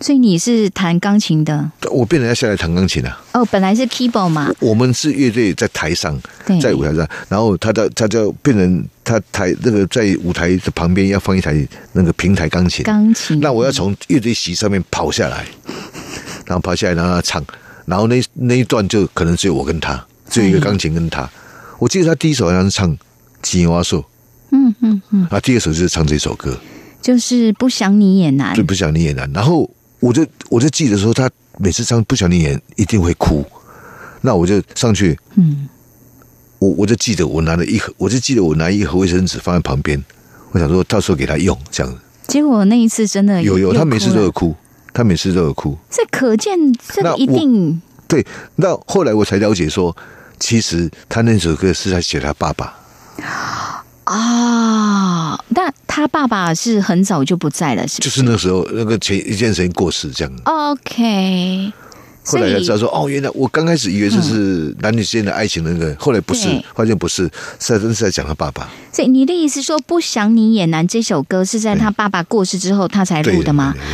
[0.00, 1.70] 所以你是弹钢琴的？
[1.90, 3.20] 我变成要下来弹钢琴了。
[3.32, 6.18] 哦，本来是 keyboard 嘛，我们是乐队在台上，
[6.60, 13.40] 在舞台上，然后他的他就变成他台那个在舞台的旁边要放一台那个平台钢琴，钢琴。
[13.40, 15.44] 那我要从乐队席上面跑下来，
[16.44, 17.44] 然后爬下来让他唱，
[17.86, 21.28] 然后那那一段就可能只有我跟他，只有一个钢琴跟他。
[21.78, 22.90] 我记得他第一首好像是唱
[23.42, 23.98] 《吉娃树》，
[24.50, 26.58] 嗯嗯嗯，啊，第二首就是唱这首歌，
[27.02, 28.62] 就是不想你也难最。
[28.62, 29.30] 不想你也难。
[29.32, 29.68] 然后
[30.00, 33.44] 我就我就记得说，他每次唱不想你也一定会哭，
[34.20, 35.68] 那我就上去，嗯，
[36.58, 40.02] 我我就记得我拿了一盒，我就记得我拿一盒卫生纸放在旁边，
[40.52, 41.98] 我想说到时候给他用这样子。
[42.28, 44.54] 结果那一次真的有有，他每次都有，哭，
[44.94, 45.76] 他每次都有哭。
[45.90, 48.24] 这可见这个一定对，
[48.56, 49.94] 那后来我才了解说，
[50.38, 52.78] 其实他那首歌是在写他爸爸。
[54.04, 55.38] 啊。
[55.48, 60.32] 那他爸爸是很早就不在了，是不就是那时候那个前一件事情过世这样。
[60.44, 61.72] OK，
[62.24, 67.24] 后来才知道说，哦，原来我刚开始以为这是男女之间的爱情的那个，后来不是，发现不是，
[67.60, 68.68] 是在真是在讲他爸爸。
[68.92, 73.72] 所以你的意思说，《不想你也难》这首歌是在他爸爸过世之后他才录的吗？
[73.74, 73.86] 对对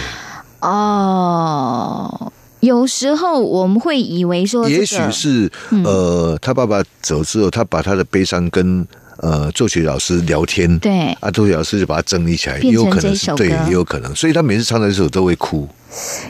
[0.61, 5.85] 哦，有时候我们会以为说、这个，也许是嗯。
[5.85, 8.87] 呃，他爸爸走之后，他把他的悲伤跟
[9.19, 11.17] 呃作曲老师聊天，对。
[11.21, 15.69] 啊，作曲老师就把他整理起来，也有可能是对，也有可能，所以他每次唱的这首都会哭。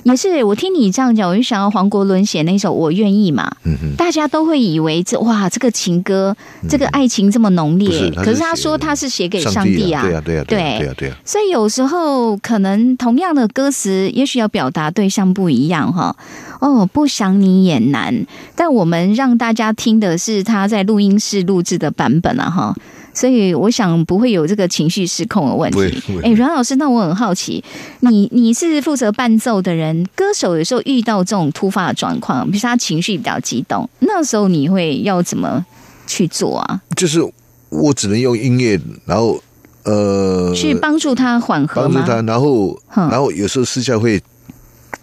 [0.04, 6.34] 也是我听你这样讲，我就想到黄国伦写那首《我愿意》嘛，嗯哼，大家都会以为这哇，这个情歌，
[6.68, 16.16] 这个爱情这么浓烈，可是他写说他是写给上上帝啊，对啊，对啊，对啊，对啊，对啊，所以有时候可能同样的歌词，也许要表达对象不一样哈。
[16.60, 22.74] 哦，不想你也难，但我们让大家听的是他在录音室录制的版本啊哈。
[23.12, 27.62] 所以我想不会有这个情绪失控的问题哎，阮老师，那我很好奇，
[28.00, 35.64] 你你是负责伴奏的人，歌手有时候遇到这种突发的状况，比如说他情绪比较激动，那时候你会要怎么
[36.06, 36.80] 去做啊？
[36.96, 37.20] 就是
[37.68, 39.42] 我只能用音乐，然后
[39.84, 41.82] 呃，去帮助他缓和？
[41.82, 44.22] 帮助他，然后哼然后有时候私下会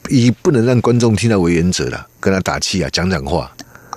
[0.09, 3.51] 以不能让观众听到为原则啦，跟他打气啊，讲讲话。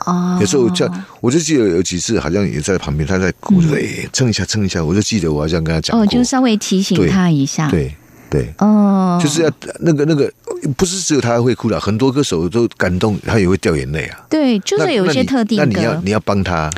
[0.06, 0.90] 哦，有时候叫
[1.20, 7.94] 我就记得有几次好像也在旁边，他在哭，我就说哎蹭一下蹭一下，我就记得我好像跟他讲嗯哦，就稍微提醒他一下。，对
[8.30, 8.52] 对。
[8.58, 10.32] 哦，就是要那个那个，
[10.76, 14.24] 不是只有他会哭了，很多歌手都感动，他也会掉眼泪啊。
[14.30, 16.70] 对，就是有一些特定那你要你要帮他。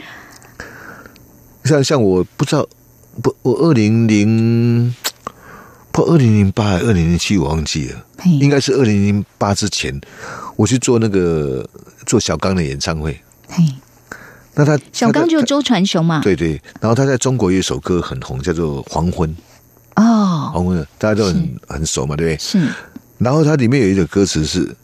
[1.64, 2.66] 像像我不知道，
[3.22, 4.92] 不，我二零零
[5.92, 8.30] 不二零零八还二零零七我忘记了，嘿。
[8.30, 10.00] 应该是二零零八之前，
[10.56, 11.68] 我去做那个
[12.06, 13.20] 做小刚的演唱会。
[13.48, 13.62] 嘿，
[14.54, 19.28] 那他他小刚就周传雄嘛，对对，然后他在中国有一首歌很红，叫做《黄昏》，
[20.02, 22.38] 哦，黄昏大家都很很熟嘛，对不对？
[22.38, 22.66] 是。
[23.18, 24.74] 然后它里面有一个歌词是，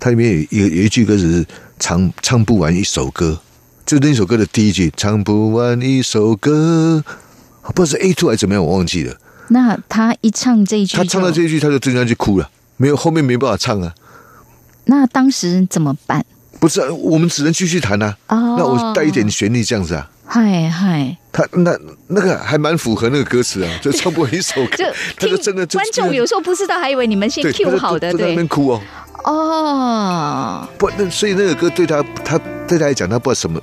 [0.00, 1.46] 它里面有有有一句歌词是
[1.78, 3.40] 唱唱不完一首歌，
[3.86, 7.02] 就那首歌的第一句唱不完一首歌，
[7.74, 9.16] 不知道是 A two 还是怎么样，我忘记了。
[9.48, 13.94] 那他一唱这一句，他唱到这，一句，他就真的去哭了，没有后面没办法唱啊。
[14.84, 16.24] 那当时怎么办？
[16.60, 18.16] 不是、啊，我们只能继续弹啊。
[18.28, 20.10] 哦，那我带一点，旋律这样子啊。
[20.26, 21.74] 嗨嗨，他那
[22.08, 24.84] 那个还蛮符合那个歌词啊， 就唱不完一首歌就，
[25.16, 28.82] 他就听真的就观众有时候不知道，还以为你们先 Q 好的，他就就在那边，哭哦。
[29.24, 33.58] 哦，不，那所以那个歌对他，他对他来讲，他不知道什么，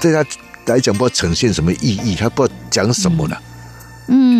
[0.00, 0.24] 对他
[0.66, 3.57] 来讲不知道呈现什么意义，他不知道讲什么了，嗯，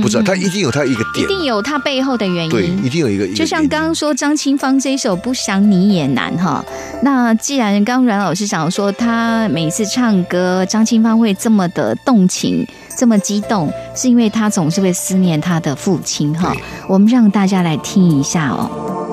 [0.02, 2.88] 不知道，他嗯一定有他一个点一，定有他背后的原因对，因一。
[2.88, 6.64] 定有一个，就像刚刚说张清芳这一首《不想你也难》哈，
[7.02, 12.66] 那既然刚刚阮老师讲说他每次唱歌，张清芳会这么的动情，
[12.96, 16.54] 这么激动，是因为他总是会思念他的父亲哈。
[16.88, 19.07] 我们让大家来听一下哦。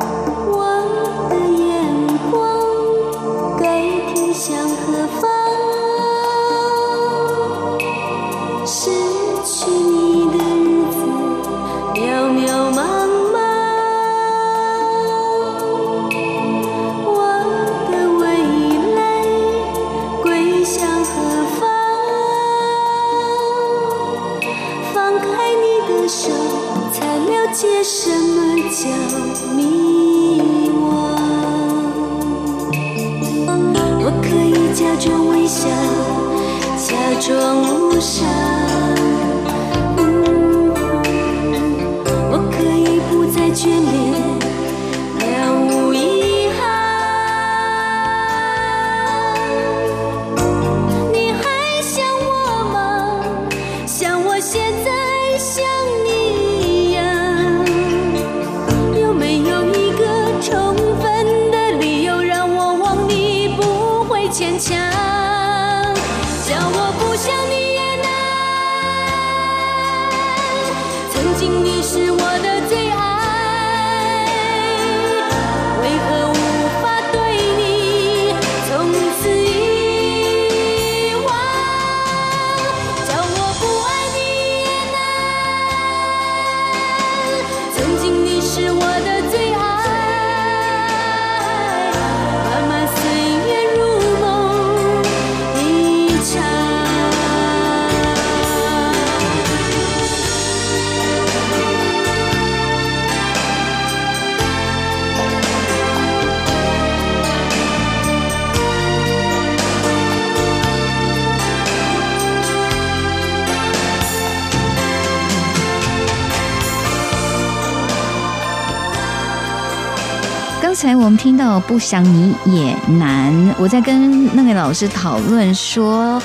[121.26, 126.22] 听到“不想你也难”，我在跟那个老师讨论说，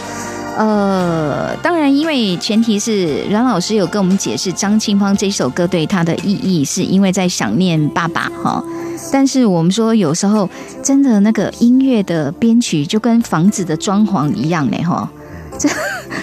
[0.59, 8.63] 呃，当然，因为前提是阮老师有跟我们解释张清芳这首歌对他的意义，是因为在想念爸爸哈。
[9.11, 10.47] 但是我们说，有时候
[10.83, 15.11] 真的那个音乐的编曲就跟房子的装潢一样嘞哈，
[15.59, 15.67] 这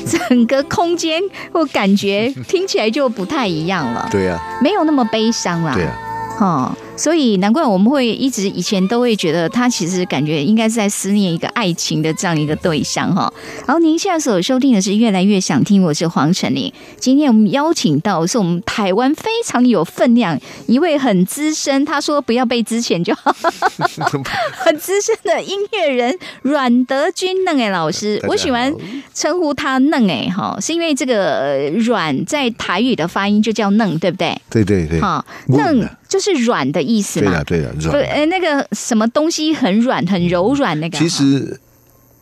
[0.06, 1.20] 整个空间
[1.52, 5.74] 或感觉听起来就不太一样了，对呀、没有那么悲伤啦。
[5.74, 5.92] 对呀、
[6.40, 13.32] 哦，所以难怪我们会一直以前都会觉得他其实感觉应该是在思念一个爱情的这样一个对象哈。
[13.66, 16.74] 然后您现在所收听的是越来越想听，我是黄晨林。
[16.98, 23.32] 今天我们邀请到是我们台湾非常有分量一位很资深，他说不要被之前就好，
[24.58, 28.74] 很资深的音乐人阮德军嫩哎老师，我喜欢
[29.14, 34.36] 称呼他嫩哎哈，是因为这个呃软在台语的发音就叫嫩，对不对？
[34.50, 37.74] 对对对，哈，嫩嫩就是软的意思嘛对了。
[37.74, 38.06] 对了，不，软。
[38.06, 40.98] 哎，那个什么东西很软、很柔软那个。
[40.98, 41.60] 其实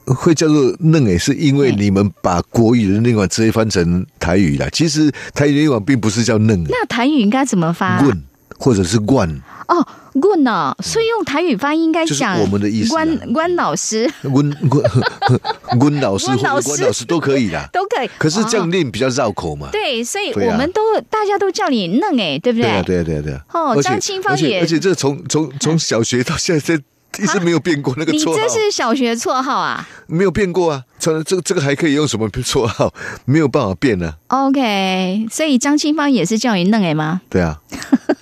[0.05, 4.69] 会叫做嫩也，是因为你们把国语的那款直接翻成台语了。
[4.71, 8.01] 其实台语那款并不是叫嫩诶，那台语应该怎么发？
[8.01, 8.23] 棍
[8.57, 9.29] 或者是冠，
[9.67, 9.85] 哦，
[10.19, 14.33] 棍哦，所以用台语发音应该就是讲我们的意思啊关关老师温
[14.69, 17.67] 温温老师或温老师老师都可以啦。
[17.73, 18.09] 都可以。
[18.17, 19.69] 可是这样哦念比较绕口嘛。
[19.71, 23.45] 对，所以我们都大家都叫你嫩哎，对不对啊，对啊，对啊，对啊。
[23.53, 30.83] 哦张清芳也而且这从从从小学到现在，这一直没有变过那个你绰号，这是小学绰号啊没有变过啊。
[30.99, 32.93] 穿这个这个还可以用什么绰号？
[33.25, 37.21] 没有办法变呢、？OK，所以张清芳也是叫你嫩哎吗？
[37.29, 37.59] 对啊，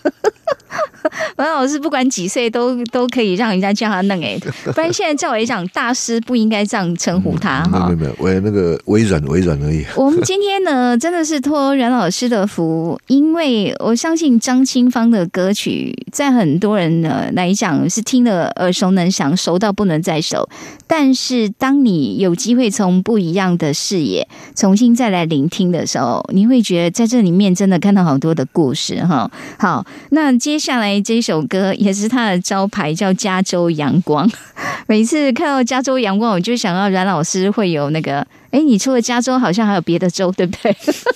[1.38, 4.38] 王老师不管几岁都都可以让人家叫他嫩哎，
[4.74, 8.06] 不然现在照理讲大师不应该这样称呼他哈没有没有。
[8.06, 9.86] 没有，我那个微软微软而已。
[9.96, 20.48] 我们今天呢，真的是托阮老师的福，因为我相信张清芳的歌曲，在很多人呢来讲是听了耳熟能详，熟到不能再熟。
[20.88, 29.30] 但是当你有机会从不一样的视野重新再来聆听的时候，你会觉得在这里面真的看到好多的故事哈。
[29.58, 34.28] 好，那接下来这首歌也是他的招牌，叫《加州阳光》。
[34.88, 40.76] 每次看到加州阳光，我就想到阮老师会有那个，哎，你除了加州，好像还有别的州，对不对？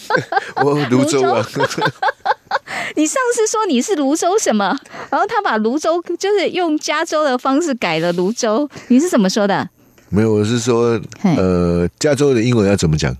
[0.63, 1.45] 我泸州啊，
[2.95, 4.77] 你上次说你是泸州什么，
[5.09, 9.69] 然后他把泸州就是用加州的方式改了泸州，你是怎么说的
[10.09, 13.15] 没有，我是说，呃，加州的英文要怎么讲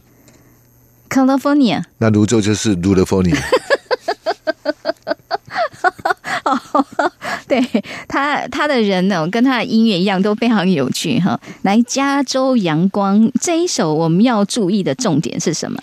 [1.09, 3.33] ？？California，那泸州就是泸的 f o n i
[7.47, 7.61] 对
[8.07, 11.39] 他他的人呢，跟他的音乐一样都非常有趣哈。
[11.63, 15.77] 来，加州阳光这一首我们要注意的重点是什么？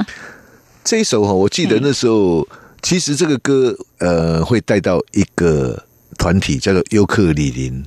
[0.85, 2.47] 这一首哈，我记得那时候，
[2.83, 5.85] 其实这个歌呃会带到一个
[6.19, 7.83] 团体叫做尤克里林，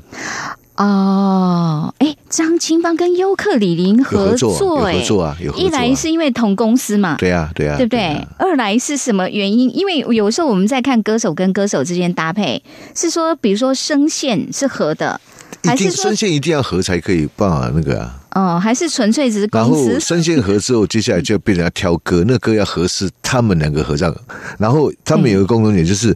[0.77, 5.67] 哦，哎，张清芳跟优克里林有合合作啊，有哎合作啊，有合作、啊。
[5.67, 7.99] 一来是因为同公司嘛，对啊，对啊，对不对？
[8.05, 9.75] 啊二来是什么原因？
[9.75, 12.61] 因为有时候我们在看歌手跟歌手之间搭配，
[12.95, 15.19] 是说，比如说声线是合的，
[15.63, 18.19] 一定还是说声线一定要合才可以办法那个啊。
[18.35, 19.99] 哦，还是纯粹只是然后公司？
[19.99, 24.15] 声线合之后，接下来就变人家挑歌，那歌要合适他们两个合唱。
[24.59, 26.15] 然后他们有个共同点就是，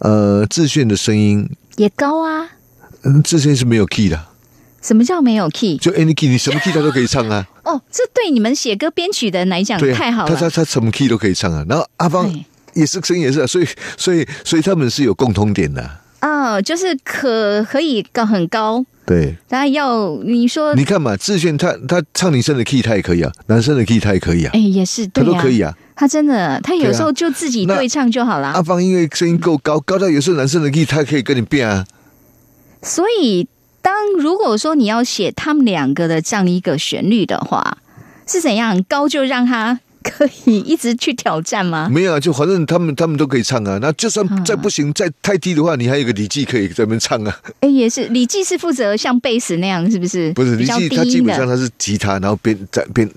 [0.00, 2.48] 呃，志炫的声音，也高啊？
[3.06, 4.20] 嗯，志炫是没有 key 的，
[4.82, 5.76] 什么叫没有 key？
[5.76, 7.46] 就 any key，你什么 key 他都可以唱啊。
[7.62, 10.50] 哦，这对你们写歌编曲的人来讲啊，太好了他他。
[10.50, 11.64] 他什么 key 都可以唱啊。
[11.68, 12.28] 然后阿芳
[12.74, 15.80] 也是声音也是、啊，所以所以所以他们是有共通点的
[16.18, 25.72] 啊、哦，就是可可以高很高，对，当然要你说，你看嘛，志炫他他唱女生的 key 他也可以啊，男生的 key 他也可以啊哎，，也是他都可以啊。
[25.94, 28.48] 他真的，他有时候就自己那对唱就好了。
[28.48, 31.86] 阿芳因为声音够高，高到有时候男生的 key 他可以跟你变啊。
[32.86, 33.48] 所以，
[33.82, 37.78] 当如果说你要写他们两个的这样一个旋律的话，
[38.26, 41.88] 是怎样高就让他可以一直去挑战吗？
[41.90, 43.78] 没有啊，就反正他们他们都可以唱啊。
[43.82, 47.40] 那就嗯算再不行，再太低的话，你还有个李记可以在那边唱啊。
[47.60, 50.32] 哎，也是李记是负责像贝斯那样，是不是？
[50.32, 51.20] 不是李记，他基。
[51.20, 53.10] 本上他是吉他，然后边在边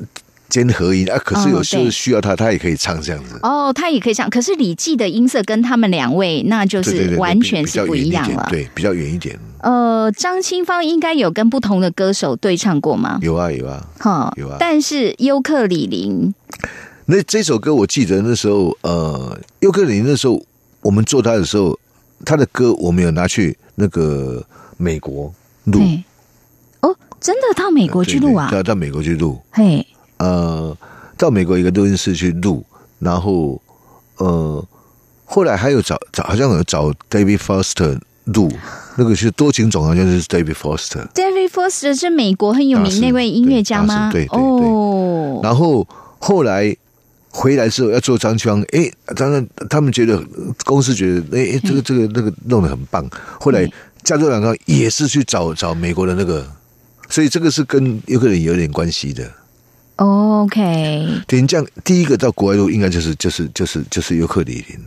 [0.50, 1.18] 兼合音啊。
[1.20, 3.40] 可是有时候哦对需要他，他也可以唱这样子。
[3.44, 8.48] 哦，他也可以唱，可是李记的音色跟他们两位那就是完全是不一样了。
[8.50, 9.40] 点对，比较远一点。
[9.62, 13.20] 呃，张清芳应该有跟不同的歌手对唱过吗？
[13.22, 13.86] 有啊有啊。
[14.00, 16.34] 哈有啊但是尤克里林
[17.06, 20.42] 那这首歌我记得那时候，呃，尤克里林那时候
[20.82, 21.78] 我们做他的时候，
[22.24, 24.46] 他的歌我们有拿去那个
[24.78, 25.34] 美国
[25.66, 26.04] 录，对，
[26.82, 28.58] 哦，真的到美国去录啊对，？
[28.60, 29.86] 到到美国去录，嘿，
[30.20, 30.78] 呃，
[31.18, 32.66] 到美国一个录音室去录，
[33.00, 33.62] 然后
[34.18, 34.66] 呃，
[35.26, 38.52] 后来还有找找，好像有找 David Foster 录，
[38.96, 44.12] 那个是多情种，好像就是 David Foster，David Foster 是美国很有名那位音乐家吗？
[44.12, 45.88] 对对对然后
[46.20, 46.76] 后来
[47.32, 50.22] 回来之后要做张清芳，哎，当然他们觉得
[50.66, 53.10] 公司觉得，哎，这个这个那个弄得很棒。
[53.40, 53.72] 后来嗯
[54.04, 56.46] 加州两个也是去找找美国的那个，
[57.10, 59.30] 所以这个是跟有可能有点关系的。
[60.00, 64.80] OK 点这样，第一个到国外录应该就是就是就是就是尤克里林，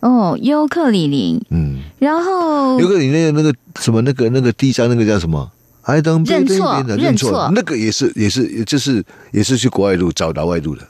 [0.00, 5.50] 哦，尤克里林，嗯，然后尤克里那个那个什么那个那个第一张那个叫什么
[5.82, 10.88] ？I don't 认错认错错，那个也是也是也就是也是去国外录找老外录的。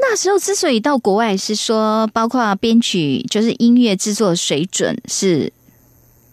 [0.00, 5.52] 那时候之所以到国外，是说包括编曲，就是音乐制作水准是，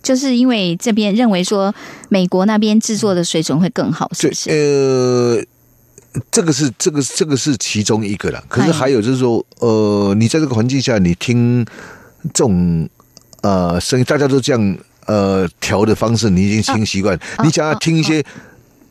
[0.02, 1.76] 就是因为这边认为说
[2.10, 4.50] 美国那边制作的水准会更好，是对不，是？
[4.50, 5.44] 呃，
[6.32, 8.44] 这个是这个这个是其中一个啦。
[8.48, 11.66] 可是哎还有就是说，呃，你在这个环境下，你听
[12.34, 12.88] 这种
[13.42, 17.16] 呃声音，大家都这样呃调的方式，你已经听习惯。
[17.38, 18.24] 哦你想要听一些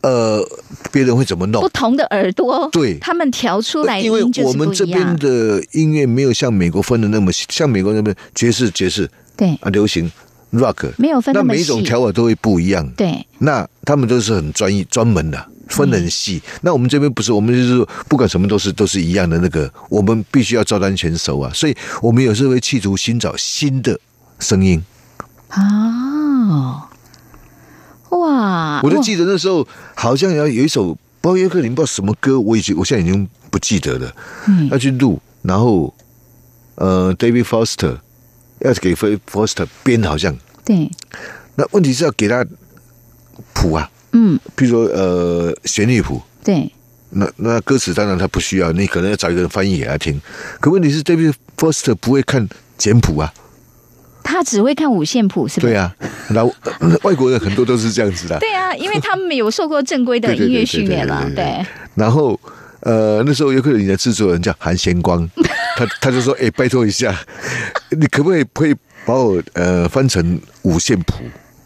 [0.01, 0.39] 呃
[0.91, 1.69] 别人会怎么弄不？
[1.69, 5.17] 同的耳朵，对他们调出来因为音就是我们这边。
[5.17, 10.11] 的音乐没有像美国分的那么，像美国那边爵士、爵士对，啊、流行、
[10.51, 12.87] rock，没有分那那每一种调法都会不一样。
[12.91, 16.41] 对，那他们都是很专业、专门的，分得很细。
[16.61, 21.51] 那我们这边不是，我们就是说不管什么都是都是一样的那个，我们必须要照单全收啊。
[21.53, 23.99] 所以我们有时候会企图寻找新的
[24.39, 24.83] 声音。
[25.49, 26.89] 啊，
[28.09, 34.13] 哇，我就记得那时候好像要有一首，不知道约克林不知道什么歌，我已经我现在已经不记得了。
[34.47, 35.93] 嗯要去录，然后
[36.75, 37.99] 呃，David Foster
[38.59, 40.35] 要给 Foster 编，好像
[40.65, 40.89] 对，
[41.55, 42.45] 那问题是要给他
[43.53, 46.21] 谱啊，嗯，比如说呃旋律谱。
[46.43, 46.71] 对，
[47.09, 50.19] 那那歌词当然他不需要，你可能要找一个人翻译给他听。
[50.61, 52.47] 可问题是，David Foster 不会看
[52.77, 53.33] 简谱啊，
[54.23, 55.61] 他只会看五线谱，是吧？
[55.61, 55.95] 对啊，
[56.29, 58.39] 然后、呃外国人很多都是这样子的。
[58.39, 62.39] 对啊，因为他们有受过正规的音乐训练了，对然后
[62.81, 65.27] 呃，那时候有可能你的制作人叫韩贤光，
[65.75, 67.15] 他他就说：“哎、拜托一下，
[67.89, 71.23] 你可不可以可以把我呃翻成五线谱？”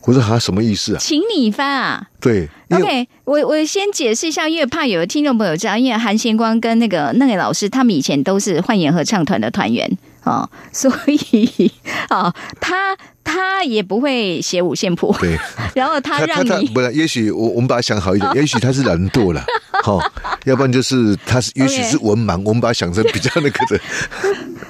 [0.10, 9.90] 我说：“哈，什么意思啊请你翻啊。？”对，OK，我我先解释一下，因为怕有的听众朋友知道，因为韩贤光跟那个那个老师，他们以前都是幻言合唱团的团员
[10.24, 11.72] 哦， 所以
[12.10, 15.38] 哦，他他也不会写五线谱，对。
[15.76, 19.42] 然后他他让他不然，也许我我们把它想好一点， 也许他是懒惰了，
[19.84, 20.00] 好、
[20.46, 23.80] 要不然就是他是，也许是文盲，我们把它想成比较那个的。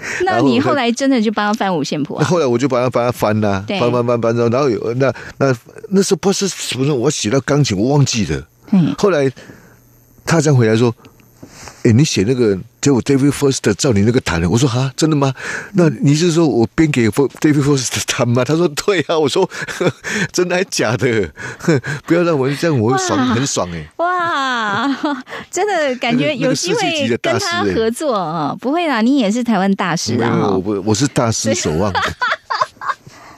[0.26, 2.28] 那你后来真的就帮他翻五线谱那啊？
[2.28, 5.56] 后来我就帮他帮他翻呐、啊翻翻翻翻，然后有那那
[5.90, 8.48] 那时候不是不是什么时候，我写到钢琴，我忘记了。
[8.72, 9.32] 嗯，后来
[10.26, 10.94] 他这样回来说
[11.84, 15.34] ：“哎，你写那个结果 David Foster 照你那个弹的。”我说：“哈，真的吗？
[15.74, 19.50] 那你是说我编给 David Foster 弹吗？”他说：“对啊。”我说
[20.34, 21.32] ：“真的还假的？
[21.58, 24.88] 哼 不要让我这样，我会爽，很爽哎、哇，
[25.50, 30.30] 真的感觉有机会跟他合作啊、不会啦，你也是台湾大师啊！
[30.32, 31.94] 哈我不我是大师守望。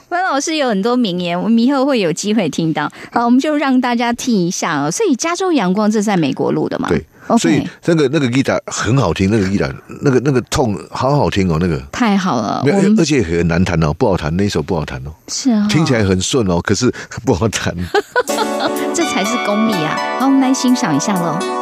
[0.08, 2.90] 温老师有很多名言，我们以后会有机会听到。
[3.10, 4.90] 好，我们就让大家听一下哦。
[4.90, 6.86] 所以《加州阳光》这是在美国录的嘛？
[6.88, 7.02] 对
[7.38, 11.80] 所以那个那个 guitar 很好听，那个 guitar 那个那个痛好好听哦，那个。
[11.92, 16.92] 太好了，没有而且很难弹哦，不好弹，那一首不好弹哦，是啊，听起来很顺哦，可是
[17.24, 17.74] 不好弹。
[18.94, 19.98] 这才是功力啊！
[20.18, 21.61] 好，我们来欣赏一下喽。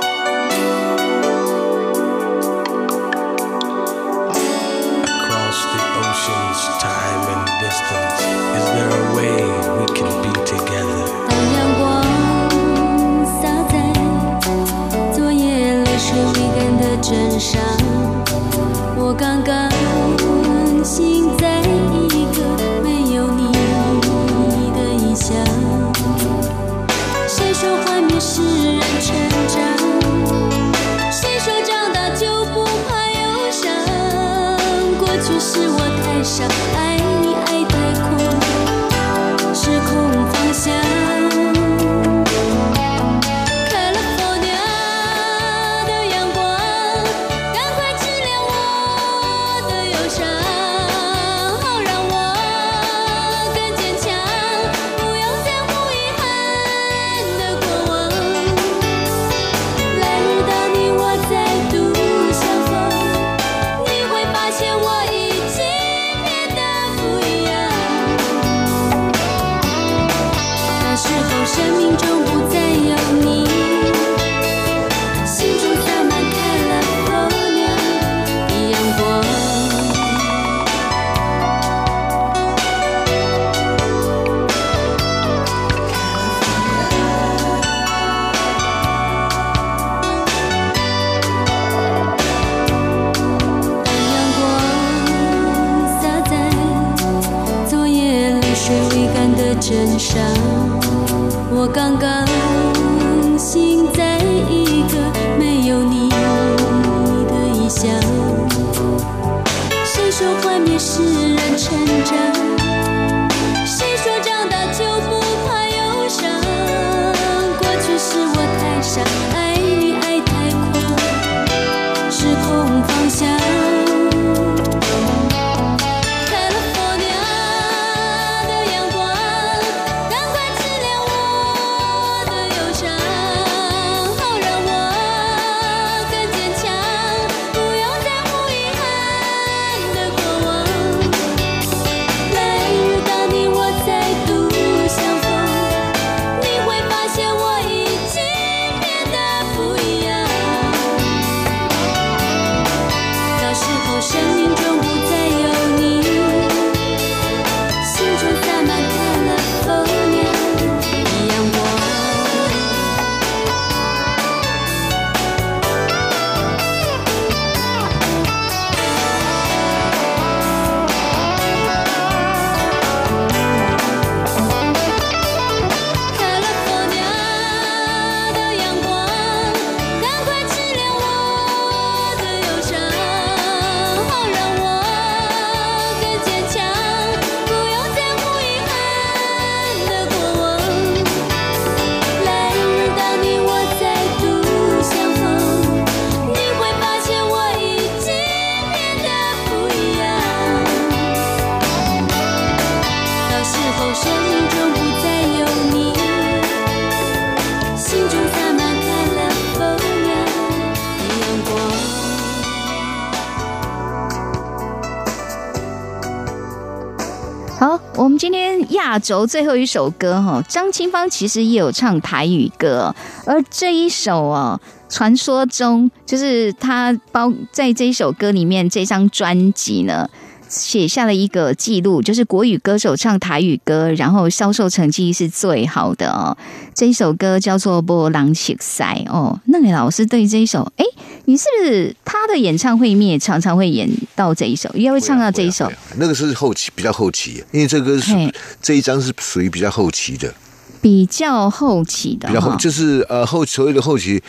[219.01, 222.95] 轴最后一首歌哈，张清芳其实也有唱台语歌，
[223.27, 230.09] 而这一首哦，传说中就是他包在这一首歌里面，这张专辑呢。
[230.51, 236.37] 写下了一个记录，就是国语歌手唱台语歌，然后销售成绩是最好的哦。
[236.75, 239.41] 这一首歌叫做《波浪起塞》哦。
[239.47, 240.85] 那个老师对这一首，哎，
[241.27, 245.79] 你是不是他的演唱会里面也常常会演到这一首，也会唱到这一首会啊？
[245.91, 250.35] 啊那个是后期比较后期，因为这个是嘿这一张是属于比较后期的，
[250.83, 254.21] 比较后期的比较就是呃后所谓的后期，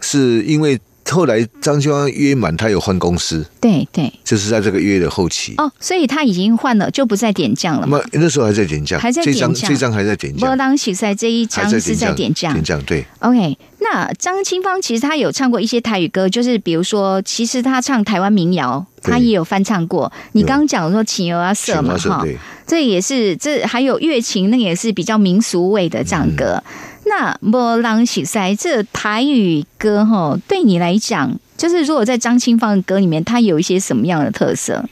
[0.00, 0.80] 是因为
[1.10, 5.54] 后来张清芳约满，他有换公司，对对就是在这个约的后期。
[5.58, 7.98] 哦，所以他已经换了，就不再点将了嘛。
[7.98, 13.04] 那么那时候还在点将，还在这张点将这张还在点波将，浪起塞这一还张是在点将点，将对。
[13.20, 20.12] OK，那张清芳其实她有唱过一些台语歌，就是比如说，其实她唱台湾民谣，对她也有翻唱过。
[20.32, 22.24] 你刚刚讲说《情由啊色》嘛，哈，
[22.66, 26.62] 这也是这还有月琴，那个也是比较民俗味的唱歌。
[27.08, 34.84] 那《波浪喜塞》这台语歌哈，对你来讲，就是如果在张清芳的歌里面，它有一些什么样的特色？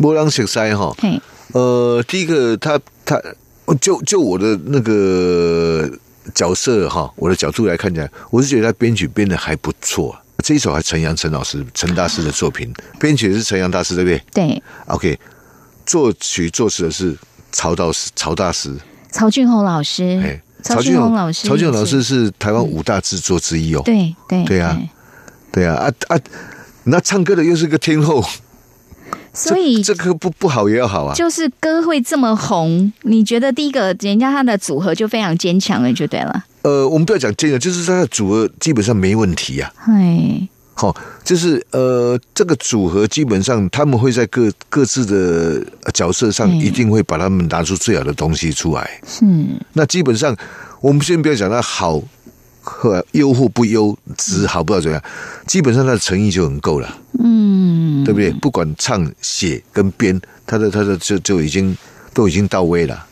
[0.00, 1.20] 波浪雪塞哈，嘿，
[1.52, 3.20] 呃，第一个他他
[3.80, 5.90] 就就我的那个
[6.34, 10.16] 角色哈，我的角度来看起来，我是觉得他编曲编的还不错。
[10.44, 15.18] 这一首还陈阳陈老师陈大师的作品，编曲是陈阳大师对不对对，？OK，
[15.84, 17.16] 作曲作词的是
[17.52, 18.74] 曹道师曹大师，
[19.10, 23.82] 曹俊宏老师哎，，曹俊宏老师，曹俊宏老师，是台湾五大制作之一哦。
[23.84, 24.80] 对对对啊
[25.52, 26.18] 对啊啊啊！
[26.84, 28.22] 那唱歌的又是个天后，
[29.32, 31.14] 所以这这个不不好也要好啊。
[31.14, 36.44] 就是歌会这么红，你觉得第一个人家他的组合就非常坚强了，就对了。
[36.62, 40.48] 呃，我们不要讲坚强，就是他的组合基本上没问题呀、哎，
[40.78, 49.00] 好、就是呃，这个组合基本上他们会在各各自的角色上，嗯一定会把他们拿出最好的东西出来。
[49.22, 50.36] 嗯那基本上，
[50.82, 52.02] 我们先不要讲他好
[52.60, 55.02] 和优或不优，值好不知道怎样，
[55.46, 58.30] 基本上他的诚意就很够了，嗯，对不对？
[58.32, 61.74] 不管唱、写跟编，他的他的就就已经
[62.12, 63.06] 都已经到位了。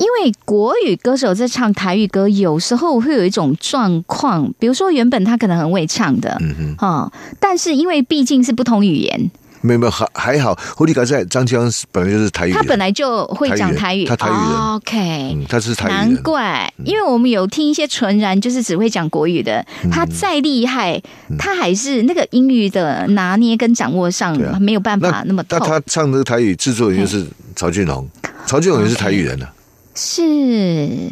[0.00, 9.30] 因为国语歌手在唱台语歌，有时候会有一种状况，比如说原本他可能很会唱的，嗯哼，哦，但是因为毕竟是不同语言，
[9.60, 14.38] 没有没有还还好，胡里卡在张清芳本来就是台语，他本来就会讲台语，他台语人。
[14.38, 14.98] 哦 OK，、
[15.34, 19.90] 嗯，他是台语难怪，因为我们有听一些纯然就是只会讲国语的，嗯。
[19.90, 20.98] 他再厉害，
[21.38, 25.58] 他还是那个英语的拿捏跟掌握上没有办法那么透。
[25.58, 25.66] 那。
[25.66, 28.08] 他唱这个台语制作人就是曹俊龙，
[28.46, 29.52] 曹俊龙也是台语人啊。
[29.94, 31.10] 是，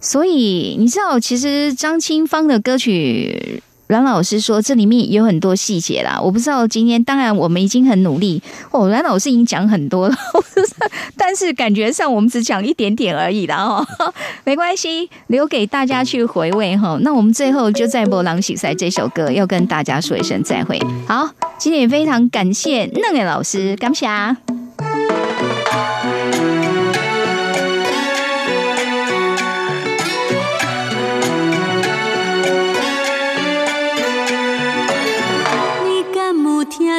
[0.00, 3.62] 所以你知道，其实张清芳的歌曲。
[3.86, 6.20] 阮老师说，这里面有很多细节啦。
[6.22, 8.40] 我不知道今天，当然我们已经很努力
[8.70, 8.88] 哦。
[8.88, 10.14] 阮老师已经讲很多了，
[11.18, 13.84] 但是感觉上我们只讲一点点而已啦哦。
[14.46, 16.96] 没关系，留给大家去回味哈。
[17.02, 20.78] 那我们最后就在《波浪喜赛》这首歌，要跟大家说一声再会。
[21.08, 21.28] 好，
[21.58, 24.06] 今天也非常感谢嫩伟老师，感谢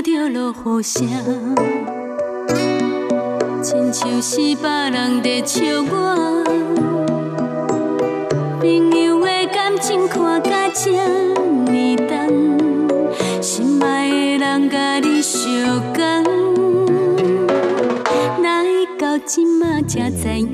[0.01, 1.07] 有听到落雨声？
[3.61, 6.43] 亲像是别人在笑我。
[8.59, 12.09] 朋友的感情看甲这呢重，
[13.43, 15.43] 心爱的人甲你相
[15.93, 16.01] 共，
[18.41, 18.65] 来
[18.97, 20.51] 到今仔才知影？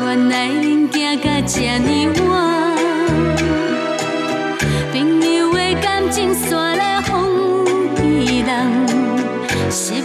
[0.00, 1.90] 原来恁行甲这呢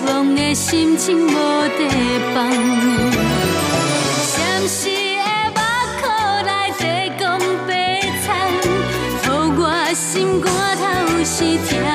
[0.05, 1.89] 望的心情无地
[2.33, 2.49] 放。
[4.35, 5.23] 暂时的
[5.55, 5.59] 目
[6.01, 6.83] 眶来地
[7.17, 8.25] 讲悲惨，
[9.23, 9.25] 予
[9.57, 9.61] 我
[9.93, 10.45] 心肝
[10.77, 10.83] 头
[11.23, 11.86] 是痛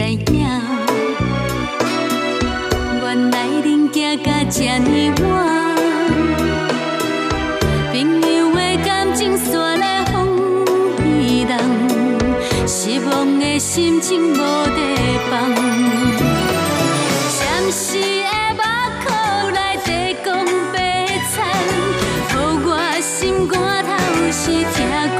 [0.00, 0.16] 知影，
[3.02, 4.88] 原来恁行到这呢
[5.20, 5.24] 晚，
[7.92, 7.94] 朋
[8.32, 10.64] 友的感情散来风
[11.20, 11.52] 里人，
[12.66, 14.78] 失望的心情无地
[15.30, 15.32] 放。
[17.28, 17.38] 闪
[17.70, 18.58] 炽的眼
[19.04, 19.88] 眶内在
[20.24, 20.28] 讲
[20.72, 20.78] 悲
[21.30, 21.44] 惨，
[22.26, 22.32] 害
[22.64, 22.68] 我
[23.02, 23.88] 心肝头
[24.32, 24.40] 时
[25.14, 25.19] 痛。